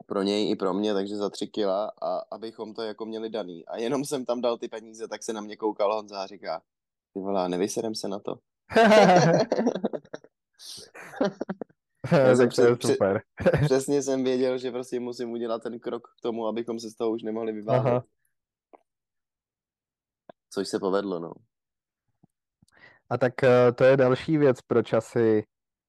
[0.05, 3.65] pro něj i pro mě, takže za tři kila a abychom to jako měli daný.
[3.65, 6.62] A jenom jsem tam dal ty peníze, tak se na mě koukal Honza a říká,
[7.13, 8.36] ty vole, nevyserem se na to.
[12.12, 13.21] Já jsem přes, super.
[13.65, 17.12] přesně jsem věděl, že prostě musím udělat ten krok k tomu, abychom se z toho
[17.12, 18.03] už nemohli vyvážet.
[20.49, 21.32] Což se povedlo, no.
[23.10, 25.43] A tak eh, to je další věc, proč asi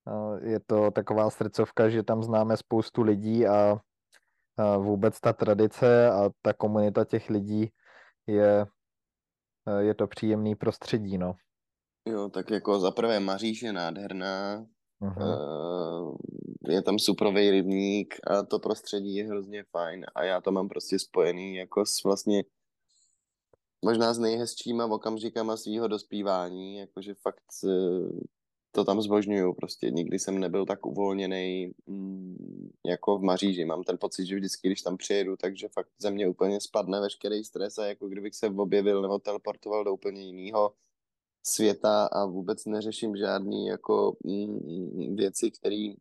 [0.08, 3.80] eh, je to taková srdcovka, že tam známe spoustu lidí a
[4.78, 7.72] vůbec ta tradice a ta komunita těch lidí
[8.26, 8.66] je,
[9.66, 11.34] eh, je to příjemný prostředí, no.
[12.06, 14.66] Jo, tak jako za prvé Maříš je nádherná,
[15.02, 16.16] uh-huh.
[16.68, 20.98] je tam suprový rybník a to prostředí je hrozně fajn a já to mám prostě
[20.98, 22.44] spojený jako s vlastně
[23.84, 28.20] možná s nejhezčíma okamžikama svého dospívání, jakože fakt eh,
[28.72, 29.90] to tam zbožňuju prostě.
[29.90, 33.64] Nikdy jsem nebyl tak uvolněný mm, jako v Maříži.
[33.64, 37.44] Mám ten pocit, že vždycky, když tam přijedu, takže fakt ze mě úplně spadne veškerý
[37.44, 40.72] stres a jako kdybych se objevil nebo teleportoval do úplně jiného
[41.42, 45.92] světa a vůbec neřeším žádný jako mm, věci, které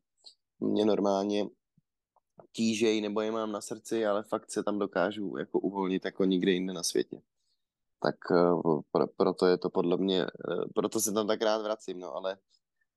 [0.59, 1.45] mě normálně
[2.51, 6.51] tížej nebo je mám na srdci, ale fakt se tam dokážu jako uvolnit jako nikde
[6.51, 7.21] jinde na světě.
[8.01, 11.99] Tak uh, pro, proto je to podle mě, uh, proto se tam tak rád vracím,
[11.99, 12.37] no ale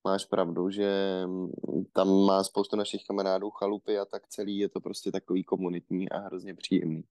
[0.05, 1.51] máš pravdu, že mm,
[1.93, 6.19] tam má spoustu našich kamarádů chalupy a tak celý je to prostě takový komunitní a
[6.19, 7.05] hrozně příjemný.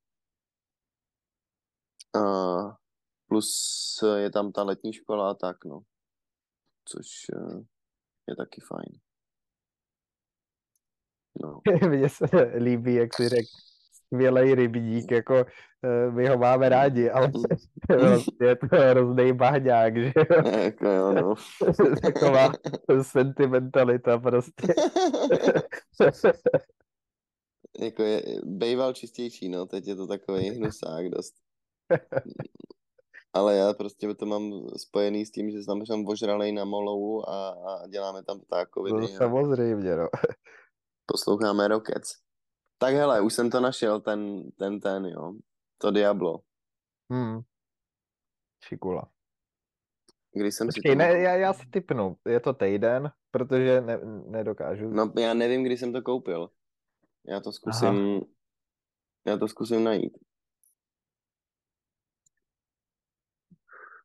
[2.16, 2.22] A
[3.32, 5.82] plus je tam ta letní škola a tak, no.
[6.86, 7.64] Což eh,
[8.28, 9.00] je taky fajn.
[11.42, 11.62] No.
[11.90, 12.26] Mně se
[12.58, 13.48] líbí, jak jsi řekl,
[13.94, 17.32] skvělý rybník, jako uh, my ho máme rádi, ale
[18.00, 20.12] vlastně je to hrozný bahňák, že?
[20.64, 21.36] Jako jo, no.
[22.02, 22.52] Taková
[23.02, 24.74] sentimentalita prostě.
[27.80, 31.34] jako je, bejval čistější, no, teď je to takový hnusák dost.
[33.34, 37.50] Ale já prostě to mám spojený s tím, že tam jsem ožralej na molou a,
[37.50, 39.02] a děláme tam ptákoviny.
[39.02, 40.08] No, samozřejmě, no.
[41.06, 42.14] Posloucháme Rockets.
[42.78, 45.34] Tak hele, už jsem to našel, ten, ten, ten, jo.
[45.78, 46.40] To Diablo.
[47.12, 47.42] Hmm.
[48.64, 49.10] Šikula.
[50.34, 50.98] Když jsem Počkej, si to...
[50.98, 52.18] ne, já, já si typnu.
[52.26, 54.90] Je to týden, protože ne, nedokážu.
[54.90, 56.50] No, já nevím, kdy jsem to koupil.
[57.28, 58.22] Já to zkusím, Aha.
[59.26, 60.18] já to zkusím najít.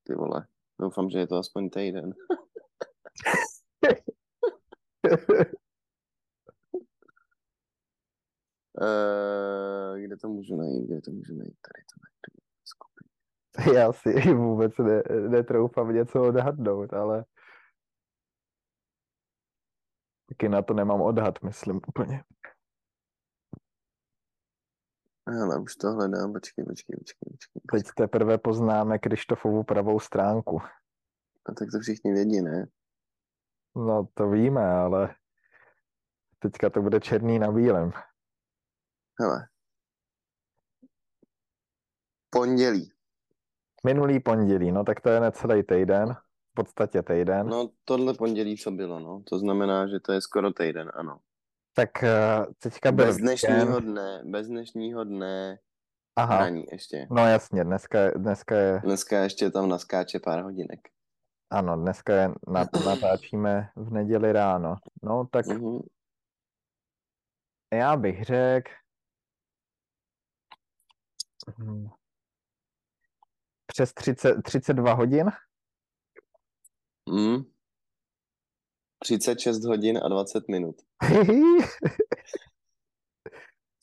[0.07, 0.47] Ty vole,
[0.81, 2.15] doufám, že je to aspoň týden.
[8.81, 10.87] Uh, kde to můžu najít?
[10.87, 11.57] Kde to můžu najít?
[11.61, 12.47] Tady to najdu.
[13.75, 17.25] Já si vůbec ne, netroufám něco odhadnout, ale
[20.29, 22.25] taky na to nemám odhad, myslím úplně.
[25.27, 27.61] Ale už to hledám, počkej, počkej, počkej, počkej.
[27.73, 30.63] Teď teprve poznáme Krištofovu pravou stránku.
[31.47, 32.67] A tak to všichni vědí, ne?
[33.77, 35.15] No to víme, ale
[36.39, 37.93] teďka to bude černý na bílém.
[39.21, 39.49] Hele.
[42.31, 42.93] Pondělí.
[43.85, 46.15] Minulý pondělí, no tak to je necelý týden,
[46.51, 47.47] v podstatě týden.
[47.49, 49.23] No tohle pondělí, co bylo, no.
[49.31, 51.21] To znamená, že to je skoro týden, ano.
[51.77, 55.59] Tak eh, teďka byl Bez dnešního dne, bez dnešního dne
[56.17, 57.07] Aha, hraní ještě.
[57.11, 60.81] no jasně, dneska, dneska je, Dneska ještě tam naskáče pár hodinek.
[61.51, 64.77] ano, dneska je, na- natáčíme v neděli ráno.
[65.03, 65.79] No tak Mhm.
[67.73, 68.71] já bych řekl,
[71.59, 71.89] hm,
[73.67, 75.31] přes 30, 32 hodin.
[77.11, 77.56] Mm.
[78.99, 80.77] 36 hodin a 20 minut.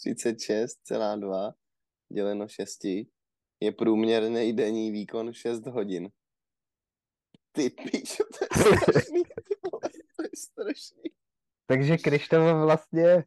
[0.05, 1.53] 36,2
[2.13, 2.83] děleno 6
[3.59, 6.09] je průměrný denní výkon 6 hodin.
[7.51, 9.23] Ty píčo, to je strašný,
[10.15, 11.03] to je strašný.
[11.65, 13.23] Takže Krištof vlastně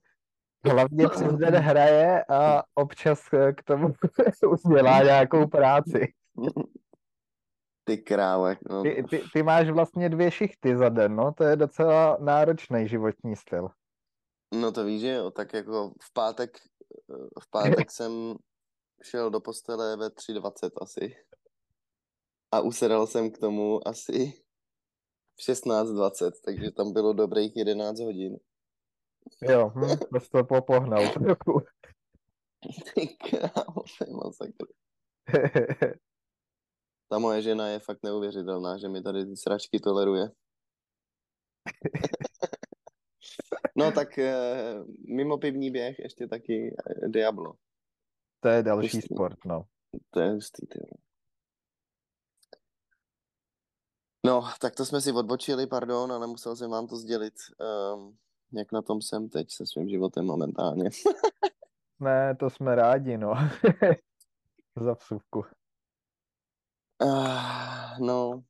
[0.64, 3.94] hlavně přes den hraje a občas k tomu
[4.66, 6.12] udělá nějakou práci.
[7.88, 8.82] Ty krávek, no.
[8.82, 13.36] Ty, ty, ty máš vlastně dvě šichty za den, no, to je docela náročný životní
[13.36, 13.68] styl.
[14.54, 16.58] No to víš, že jo, tak jako v pátek,
[17.42, 18.34] v pátek jsem
[19.02, 21.16] šel do postele ve 3.20 asi.
[22.52, 24.32] A usedal jsem k tomu asi
[25.36, 28.36] v 16.20, takže tam bylo dobrých 11 hodin.
[29.42, 31.60] Jo, hm, jsi to popohnal trochu.
[32.94, 34.66] Ty krávo, to je masakr.
[37.08, 40.30] Ta moje žena je fakt neuvěřitelná, že mi tady ty sračky toleruje.
[43.78, 44.74] No tak eh,
[45.08, 47.54] mimo pivní běh ještě taky eh, Diablo.
[48.40, 49.14] To je další Hustý.
[49.14, 49.64] sport, no.
[50.10, 50.78] To je hustý, ty.
[54.26, 57.34] No, tak to jsme si odbočili, pardon, ale musel jsem vám to sdělit,
[57.94, 58.16] um,
[58.52, 60.90] jak na tom jsem teď se svým životem momentálně.
[62.00, 63.34] Ne, to jsme rádi, no.
[64.76, 65.44] Za vsuvku.
[67.00, 68.42] Ah, no,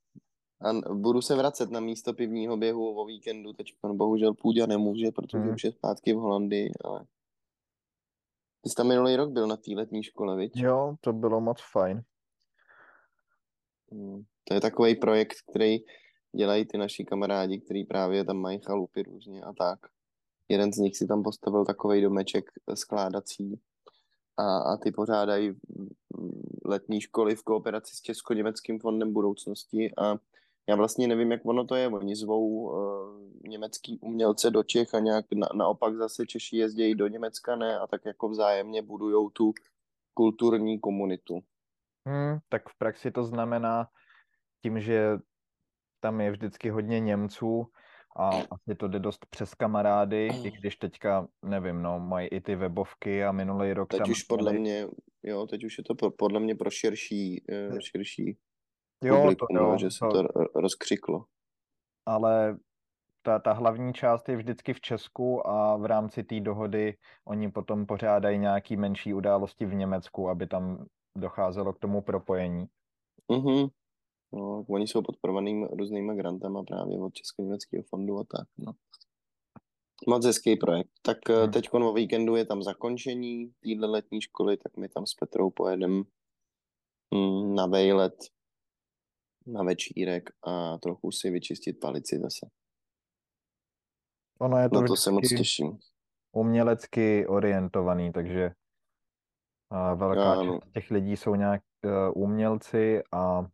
[0.61, 5.13] a budu se vracet na místo pivního běhu o víkendu, teď pan bohužel Půďa nemůže,
[5.13, 5.55] protože Hmm.
[5.55, 7.05] už je zpátky v Holandii, ale
[8.61, 10.53] ty jsi tam minulý rok byl na té letní škole, viď?
[10.57, 12.03] Jo, to bylo moc fajn.
[13.93, 14.23] Hmm.
[14.45, 15.79] To je takový projekt, který
[16.37, 19.79] dělají ty naši kamarádi, který právě tam mají chalupy různě a tak.
[20.49, 23.61] Jeden z nich si tam postavil takový domeček skládací
[24.37, 25.53] a, a ty pořádají
[26.65, 30.17] letní školy v kooperaci s Česko-německým fondem budoucnosti a
[30.69, 31.89] já vlastně nevím, jak ono to je.
[31.89, 37.09] Oni zvou uh, německý umělce do Čech a nějak na, naopak zase Češi jezdí do
[37.09, 37.79] Německa, ne?
[37.79, 39.55] A tak jako vzájemně budujou tu
[40.15, 41.41] kulturní komunitu.
[42.07, 43.89] Hmm, tak v praxi to znamená
[44.63, 45.19] tím, že
[46.01, 47.67] tam je vždycky hodně Němců
[48.19, 52.57] a asi to jde dost přes kamarády, i když teďka, nevím, no, mají i ty
[52.57, 54.87] webovky a minulý rok Teď tam už podle měli- mě,
[55.23, 58.39] jo, teď už je to po, podle mě pro širší, eh, širší
[59.05, 61.25] jo, to publikum, jo, no, že se to- to ro- rozkřiklo.
[62.07, 62.57] ale
[63.23, 67.87] ta, ta hlavní část je vždycky v Česku a v rámci té dohody oni potom
[67.87, 70.87] pořádají nějaký menší události v Německu, aby tam
[71.19, 72.67] docházelo k tomu propojení.
[73.33, 73.67] Mhm.
[74.33, 78.73] No, oni jsou podporovanými různýma grantama právě od Česko-německého fondu a tak, no.
[80.09, 80.91] Moc hezký projekt.
[81.03, 81.39] Tak Hmm.
[81.43, 81.53] hmm.
[81.53, 86.03] teď o víkendu je tam zakončení téhle letní školy, tak my tam s Petrou pojedeme
[87.15, 88.15] mm, na vejlet,
[89.47, 92.47] na večírek a trochu si vyčistit palici zase.
[94.41, 95.79] Ono je to Na to se moc těším.
[96.33, 98.51] umělecky orientovaný, takže
[99.71, 100.59] a velká Ano.
[100.61, 103.47] část těch lidí jsou nějak uh, umělci a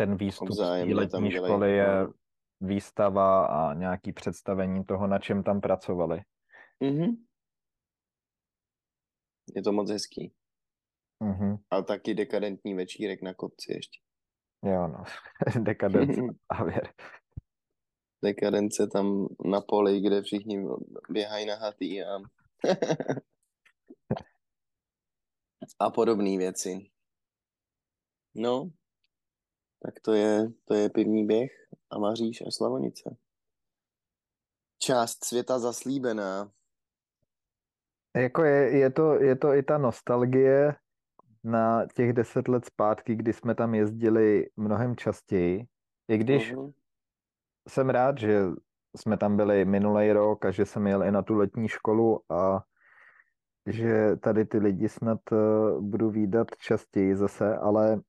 [0.00, 0.60] ten výstup z
[0.94, 2.12] letní školy je no.
[2.60, 6.20] výstava a nějaký představení toho, na čem tam pracovali.
[6.80, 7.24] Mhm.
[9.54, 10.32] Je to moc hezký.
[11.20, 11.56] Mhm.
[11.70, 14.00] A taky dekadentní večírek na kopci ještě.
[14.64, 15.04] Jo, no.
[15.64, 16.20] Dekadence
[16.58, 16.92] závěr.
[18.24, 20.64] Dekadence tam na poli, kde všichni
[21.10, 22.18] běhají na hatý a,
[25.80, 26.90] a podobné věci.
[28.34, 28.70] No,
[29.82, 31.50] tak to je, to je pivní běh
[31.90, 33.16] a Maříš a Slavonice.
[34.78, 36.50] Část světa zaslíbená.
[38.16, 40.74] Jako je, je, to, je to i ta nostalgie
[41.44, 45.66] na těch deset let zpátky, kdy jsme tam jezdili mnohem častěji.
[46.08, 46.70] I když Mhm.
[47.68, 48.40] jsem rád, že
[48.96, 52.64] jsme tam byli minulý rok a že jsem jel i na tu letní školu a
[53.66, 55.36] že tady ty lidi snad eh,
[55.80, 58.00] budu výdat častěji zase, ale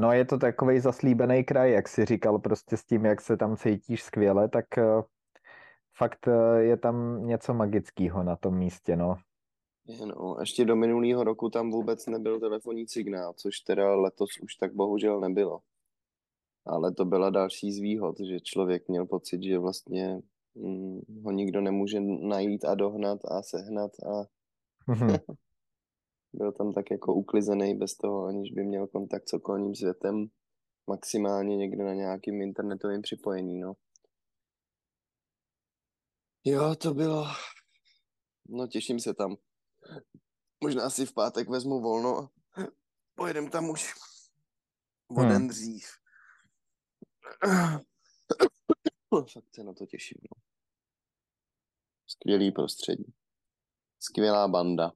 [0.00, 3.56] no je to takový zaslíbený kraj, jak si říkal, prostě s tím, jak se tam
[3.56, 5.02] cítíš skvěle, tak eh,
[5.96, 9.16] fakt eh, je tam něco magického na tom místě, no.
[10.06, 14.74] No, ještě do minulého roku tam vůbec nebyl telefonní signál, což teda letos už tak
[14.74, 15.60] bohužel nebylo.
[16.66, 20.20] Ale to byla další z výhod, že člověk měl pocit, že vlastně
[20.54, 24.24] mm, ho nikdo nemůže najít a dohnat a sehnat a
[24.86, 25.16] Mhm.
[26.32, 30.26] byl tam tak jako uklizený bez toho, aniž by měl kontakt s okolním světem,
[30.86, 33.72] maximálně někde na nějakým internetovém připojení, no.
[36.44, 37.26] Jo, to bylo...
[38.48, 39.36] No těším se tam.
[40.64, 42.28] Možná si v pátek vezmu volno a
[43.14, 43.94] pojedem tam už
[45.10, 45.48] o den Hmm.
[45.48, 45.86] dřív.
[49.32, 50.18] Fakt se na to těším.
[50.22, 50.42] No.
[52.06, 53.14] Skvělý prostředí.
[54.00, 54.92] Skvělá banda.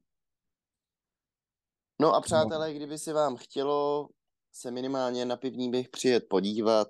[2.00, 4.08] No a přátelé, kdyby se vám chtělo
[4.52, 6.88] se minimálně na pivní běh přijet podívat,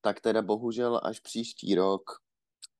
[0.00, 2.02] tak teda bohužel až příští rok,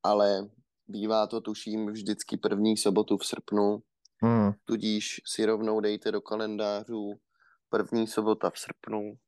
[0.02, 0.50] ale
[0.86, 3.82] bývá to tuším vždycky první sobotu v srpnu,
[4.22, 4.52] Hmm.
[4.64, 7.20] tudíž si rovnou dejte do kalendářů
[7.68, 9.18] první sobota v srpnu,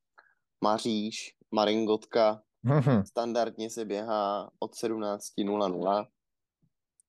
[0.65, 3.05] Maříš, Maringotka, Mhm.
[3.07, 6.09] standardně se běhá od 17.00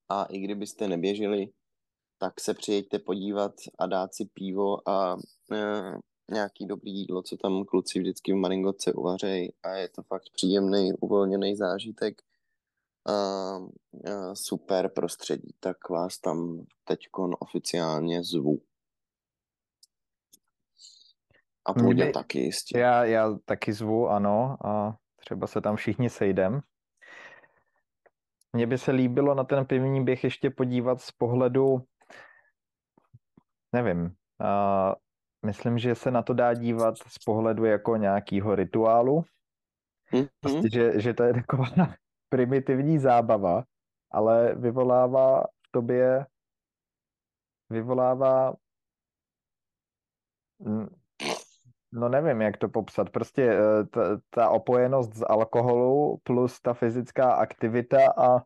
[0.10, 1.48] a i kdybyste neběželi,
[2.18, 5.18] tak se přijeďte podívat a dát si pivo a
[5.52, 5.98] e,
[6.32, 10.94] nějaký dobrý jídlo, co tam kluci vždycky v Maringotce uvařejí a je to fakt příjemný,
[10.94, 12.22] uvolněný zážitek.
[13.06, 18.62] A, a super prostředí, tak vás tam teďkon oficiálně zvu.
[21.66, 22.80] A Mě půjde by- taky jistě.
[22.80, 26.62] Já, já taky zvu, ano, a třeba se tam všichni sejdem.
[28.54, 31.78] Mně by se líbilo na ten pivní běh ještě podívat z pohledu,
[33.84, 34.96] nevím, a
[35.46, 39.24] myslím, že se na to dá dívat z pohledu jako nějakého rituálu,
[40.16, 40.26] Hm?
[40.40, 41.66] prostě, že, že to je taková
[42.30, 43.64] primitivní zábava,
[44.12, 46.26] ale vyvolává v tobě,
[47.70, 48.54] vyvolává,
[51.92, 57.34] no nevím, jak to popsat, prostě eh, ta, ta opojenost z alkoholu plus ta fyzická
[57.34, 58.38] aktivita a,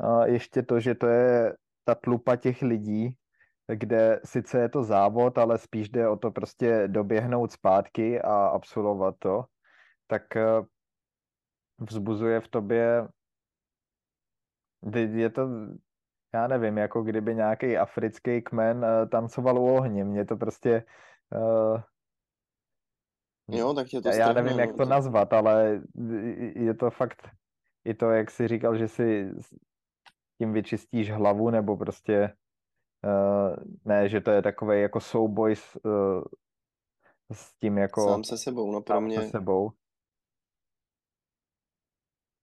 [0.00, 3.16] a ještě to, že to je ta tlupa těch lidí,
[3.74, 9.14] kde sice je to závod, ale spíš jde o to prostě doběhnout zpátky a absolvovat
[9.18, 9.44] to,
[10.06, 10.62] tak eh,
[11.78, 13.08] vzbuzuje v tobě,
[14.96, 15.48] je to,
[16.34, 20.84] já nevím, jako kdyby nějaký africký kmen eh, tancoval u ohně, mě to prostě,
[21.34, 21.82] eh,
[23.48, 25.82] Jo, tak tě to já, já strhne, nevím, no, jak to nazvat, ale
[26.54, 27.28] je to fakt
[27.84, 29.34] i to, jak jsi říkal, že si
[30.38, 32.45] tím vyčistíš hlavu, nebo prostě uh,
[33.84, 36.22] ne, že to je takový jako souboj s, uh,
[37.32, 39.70] s tím jako Sám se sebou, no pro mě, se sebou.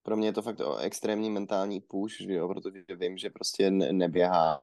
[0.02, 3.70] pro mě je to fakt o extrémní mentální push, že jo, protože vím, že prostě
[3.70, 4.60] ne, neběhám.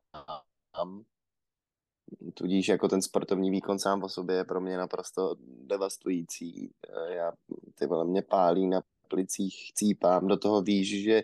[2.33, 6.73] Tudíž jako ten sportovní výkon sám o sobě je pro mě naprosto devastující.
[6.87, 7.31] Eh, Já,
[7.75, 11.23] ty vole, mě pálí na plicích, chcípám, do toho víš, že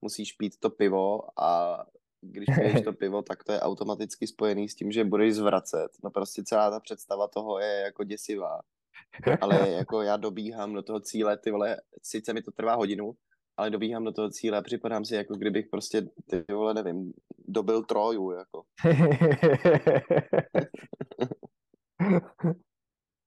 [0.00, 1.78] musíš pít to pivo a
[2.20, 5.88] když piješ to pivo, tak to je automaticky spojený s tím, že budeš zvracet.
[6.04, 8.60] No prostě celá ta představa toho je jako děsivá.
[9.40, 13.12] Ale jako já dobíhám do toho cíle, ty vole, sice mi to trvá hodinu,
[13.56, 17.12] ale dobíhám do toho cíle a připadám si, jako kdybych prostě, ty vole, nevím,
[17.48, 18.62] dobil troju, jako.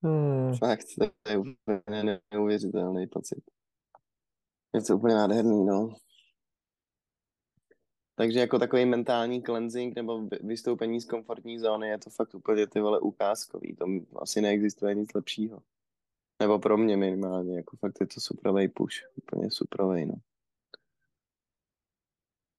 [0.04, 0.54] Hmm.
[0.60, 3.44] Fakt, to je úplně neuvěřitelný pocit.
[4.74, 5.90] Je to úplně nádherný, no.
[8.16, 12.68] Takže jako takový mentální cleansing nebo vy- vystoupení z komfortní zóny je to fakt úplně
[12.68, 13.76] ty vole ukázkový.
[13.76, 13.86] To
[14.16, 15.64] asi neexistuje nic lepšího.
[16.40, 18.96] Nebo pro mě minimálně, jako fakt je to superovej push.
[19.16, 20.14] Úplně superovej, no.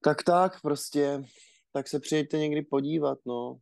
[0.02, 1.24] Tak tak, prostě,
[1.72, 3.60] tak se přijeďte někdy podívat, no.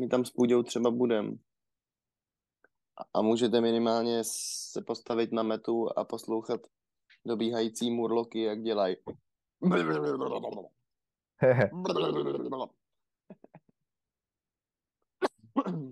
[0.00, 1.38] My tam s Půďou třeba budem.
[2.96, 6.60] A- A můžete minimálně se postavit na metu a poslouchat
[7.26, 8.96] dobíhající murloky, jak dělají.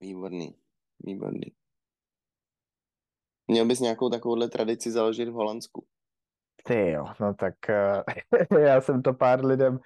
[0.00, 0.54] Výborný,
[1.00, 1.52] výborný.
[3.48, 5.86] Měl bys nějakou takovouhle tradici založit v Holandsku.
[6.64, 8.02] Ty jo, no tak eh,
[8.60, 9.78] já jsem to pár lidem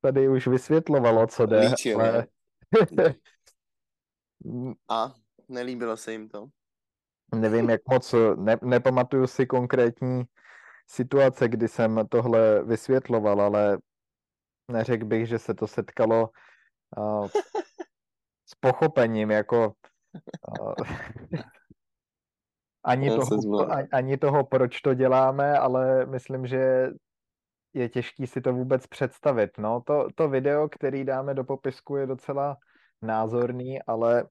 [0.00, 2.26] tady už vysvětlovalo, co jde, Líčil, ale
[4.88, 5.14] A
[5.48, 6.48] nelíbilo se jim to?
[7.34, 10.22] nevím, jak moc, ne, nepamatuju si konkrétní
[10.86, 13.78] situace, kdy jsem tohle vysvětloval, ale
[14.68, 16.30] neřekl bych, že se to setkalo
[16.96, 17.28] uh,
[18.46, 19.74] s pochopením, jako
[20.60, 20.74] uh,
[22.84, 26.88] ani, Já toho, ani toho, proč to děláme, ale myslím, že
[27.74, 29.58] je těžký si to vůbec představit.
[29.58, 32.56] No, to, to video, který dáme do popisku, je docela
[33.02, 34.24] názorný, ale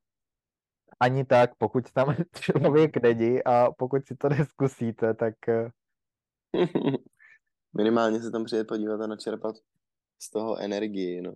[1.00, 5.70] ani tak, pokud tam člověk není a pokud si to neskusíte, tak eh,
[7.78, 9.56] Minimálně se tam přijet podívat a načerpat
[10.22, 11.36] z toho energii, no.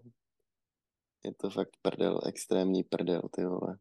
[1.24, 3.80] Je to fakt prdel, extrémní prdel, ty vole.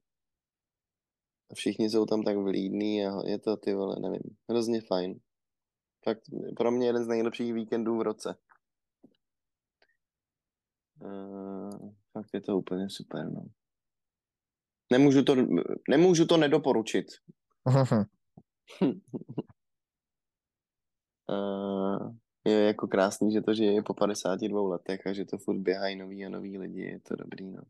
[1.50, 5.20] A všichni jsou tam tak vlídní a je to, ty vole, nevím, hrozně fajn.
[6.04, 6.22] Fakt
[6.56, 8.36] pro mě jeden z nejlepších víkendů v roce.
[11.00, 13.44] Uh, fakt je to úplně super, no.
[14.92, 15.36] Nemůžu to,
[15.88, 17.06] nemůžu to nedoporučit.
[21.36, 22.14] uh,
[22.44, 26.26] je jako krásný, že to žije po 52 letech a že to furt běhají noví
[26.26, 27.62] a noví lidi, je to dobrý, no.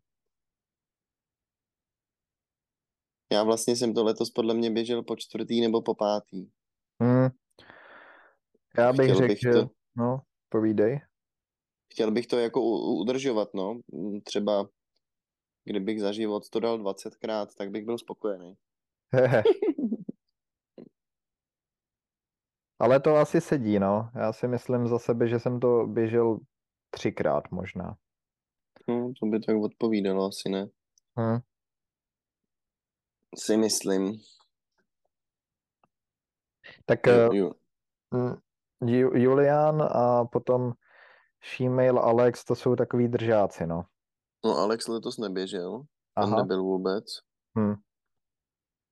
[3.33, 6.51] Já vlastně jsem to letos podle mě běžel po čtvrtý nebo po pátý.
[7.03, 7.29] Hmm.
[8.79, 9.51] Já bych Chtěl řekl, bych že...
[9.53, 9.71] To...
[9.97, 11.01] No, povídej.
[11.93, 12.61] Chtěl bych to jako
[13.01, 13.81] udržovat, no.
[14.25, 14.69] Třeba
[15.65, 18.55] kdybych za život to dal 20krát, tak bych byl spokojený.
[22.79, 24.11] Ale to asi sedí, no.
[24.15, 26.39] Já si myslím za sebe, že jsem to běžel
[26.91, 27.97] třikrát možná.
[28.89, 30.69] No, to by tak odpovídalo, asi ne.
[31.17, 31.39] Hmm.
[33.39, 34.13] Si myslím.
[36.87, 37.51] Tak jo, jo.
[38.11, 38.35] Mm,
[39.15, 40.73] Julian a potom
[41.57, 43.85] Shemail Alex, to jsou takový držáci, no.
[44.45, 45.85] No Alex letos neběžel,
[46.17, 46.27] Aha.
[46.27, 47.05] ten nebyl vůbec.
[47.57, 47.75] Hmm.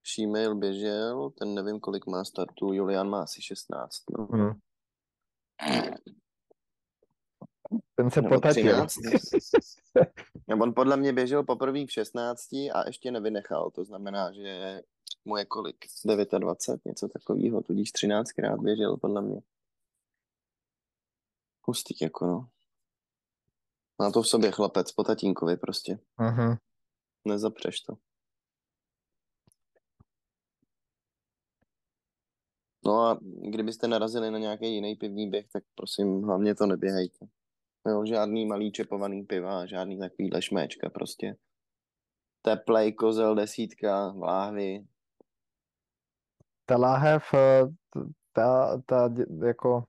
[0.06, 4.02] Shemail běžel, ten nevím, kolik má startů, Julian má asi 16.
[4.18, 4.24] No.
[4.24, 4.52] Hmm.
[7.94, 8.86] Ten se potatil.
[10.62, 14.82] on podle mě běžel poprvé v 16 a ještě nevynechal, to znamená, že
[15.24, 15.76] mu je kolik?
[16.38, 19.40] 29, něco takového, tudíž 13krát běžel podle mě.
[21.66, 22.48] Hustý jako no.
[23.98, 25.98] Má to v sobě chlapec po tatínkovi prostě.
[26.18, 26.58] Uh-huh.
[27.24, 27.94] Nezapřeš to.
[32.86, 33.18] No a
[33.50, 37.26] kdybyste narazili na nějaký jiný pivní běh, tak prosím, hlavně to neběhejte.
[37.88, 41.36] Jo, žádný malý čepovaný piva, žádný takový šméčka prostě.
[42.42, 44.84] Teplej kozel desítka, láhvy.
[46.66, 47.62] Ta láhev, eh,
[48.32, 49.14] ta, ta
[49.46, 49.84] jako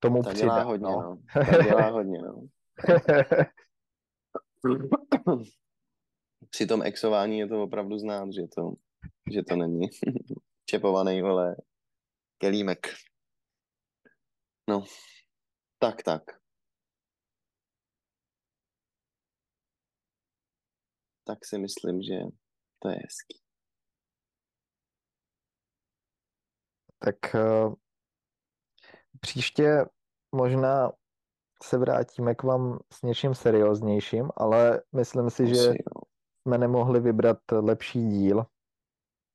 [0.00, 0.46] tomu ta přidá.
[0.46, 1.02] Dělá hodně, no.
[1.02, 1.18] no.
[1.50, 2.42] Ta dělá hodně, no.
[6.50, 8.72] Při tom exování je to opravdu znát, že to,
[9.32, 9.88] že to není
[10.66, 11.56] čepovaný, vole,
[12.44, 12.80] kelímek.
[14.68, 14.84] No,
[15.78, 16.22] tak, tak.
[21.24, 22.14] Tak si myslím, že
[22.78, 23.40] to je hezký.
[26.98, 27.74] Tak uh,
[29.20, 29.84] příště
[30.34, 30.92] možná
[31.62, 35.72] se vrátíme k vám s něčím serióznějším, ale myslím si, že
[36.42, 38.46] jsme nemohli vybrat lepší díl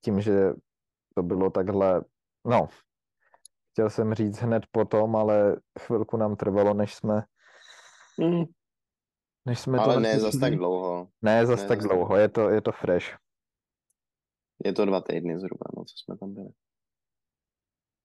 [0.04, 0.52] tím, že
[1.14, 2.04] to bylo takhle,
[2.46, 2.68] no,
[3.72, 7.24] chtěl jsem říct hned potom, ale chvilku nám trvalo, než jsme
[8.18, 8.44] mm.
[9.46, 11.08] než jsme ale to ne zas tak dlouho.
[11.22, 13.06] Ne zas ne tak zas dlouho, je to, je to fresh.
[14.64, 16.48] Je to dva týdny zhruba, no, co jsme tam byli.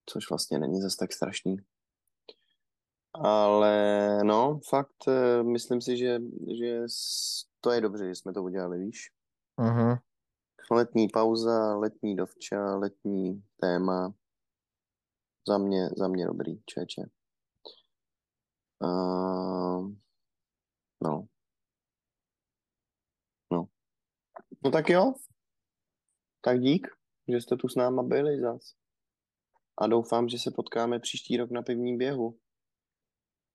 [0.06, 1.56] Což vlastně není zas tak strašný.
[3.14, 6.18] Ale no, fakt, eh, myslím si, že,
[6.60, 6.84] že
[7.60, 9.10] to je dobře, že jsme to udělali, víš?
[9.58, 9.98] Uh-huh.
[10.70, 14.14] Letní pauza, letní dovča, letní téma.
[15.48, 17.02] Za mě, za mě dobrý, čeče.
[18.82, 19.92] Uh,
[21.04, 21.26] no.
[23.52, 23.68] No.
[24.64, 25.14] No tak jo.
[26.40, 26.86] Tak dík,
[27.28, 28.74] že jste tu s náma byli zas.
[29.78, 32.38] A doufám, že se potkáme příští rok na pivním běhu.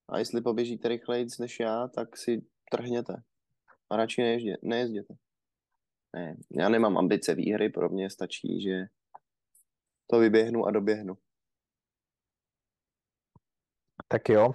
[0.08, 3.22] A jestli poběžíte rychleji než já, tak si trhněte.
[3.90, 5.14] A radši nejezdě, nejezděte.
[6.16, 8.86] Ne, já nemám ambice výhry, pro mě stačí, že
[10.06, 11.18] to vyběhnu a doběhnu.
[14.12, 14.54] Tak jo.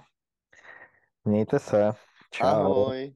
[1.25, 1.91] Mějte se.
[2.31, 2.45] Čau.
[2.45, 3.15] Ahoj.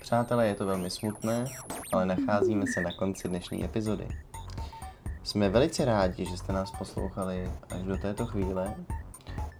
[0.00, 1.44] Přátelé, je to velmi smutné,
[1.92, 4.08] ale nacházíme se na konci dnešní epizody.
[5.22, 8.76] Jsme velice rádi, že jste nás poslouchali až do této chvíle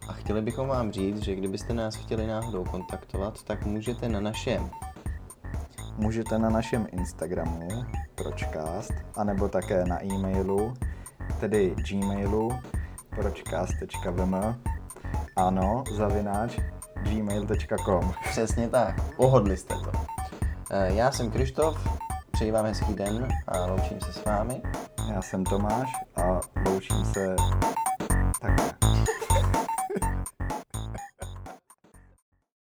[0.09, 4.71] a chtěli bychom vám říct, že kdybyste nás chtěli náhodou kontaktovat, tak můžete na našem
[5.97, 7.69] Můžete na našem Instagramu
[8.15, 10.75] pročcast, anebo také na e-mailu,
[11.41, 12.51] tedy gmailu
[13.15, 14.35] pročcast.vm
[15.37, 16.59] ano, zavináč
[17.03, 19.93] gmail.com Přesně tak, pohodli jste to.
[20.71, 21.89] Eh, já jsem Krištof,
[22.33, 24.63] přeji vám hezký den a loučím se s vámi.
[25.13, 27.37] Já jsem Tomáš a loučím se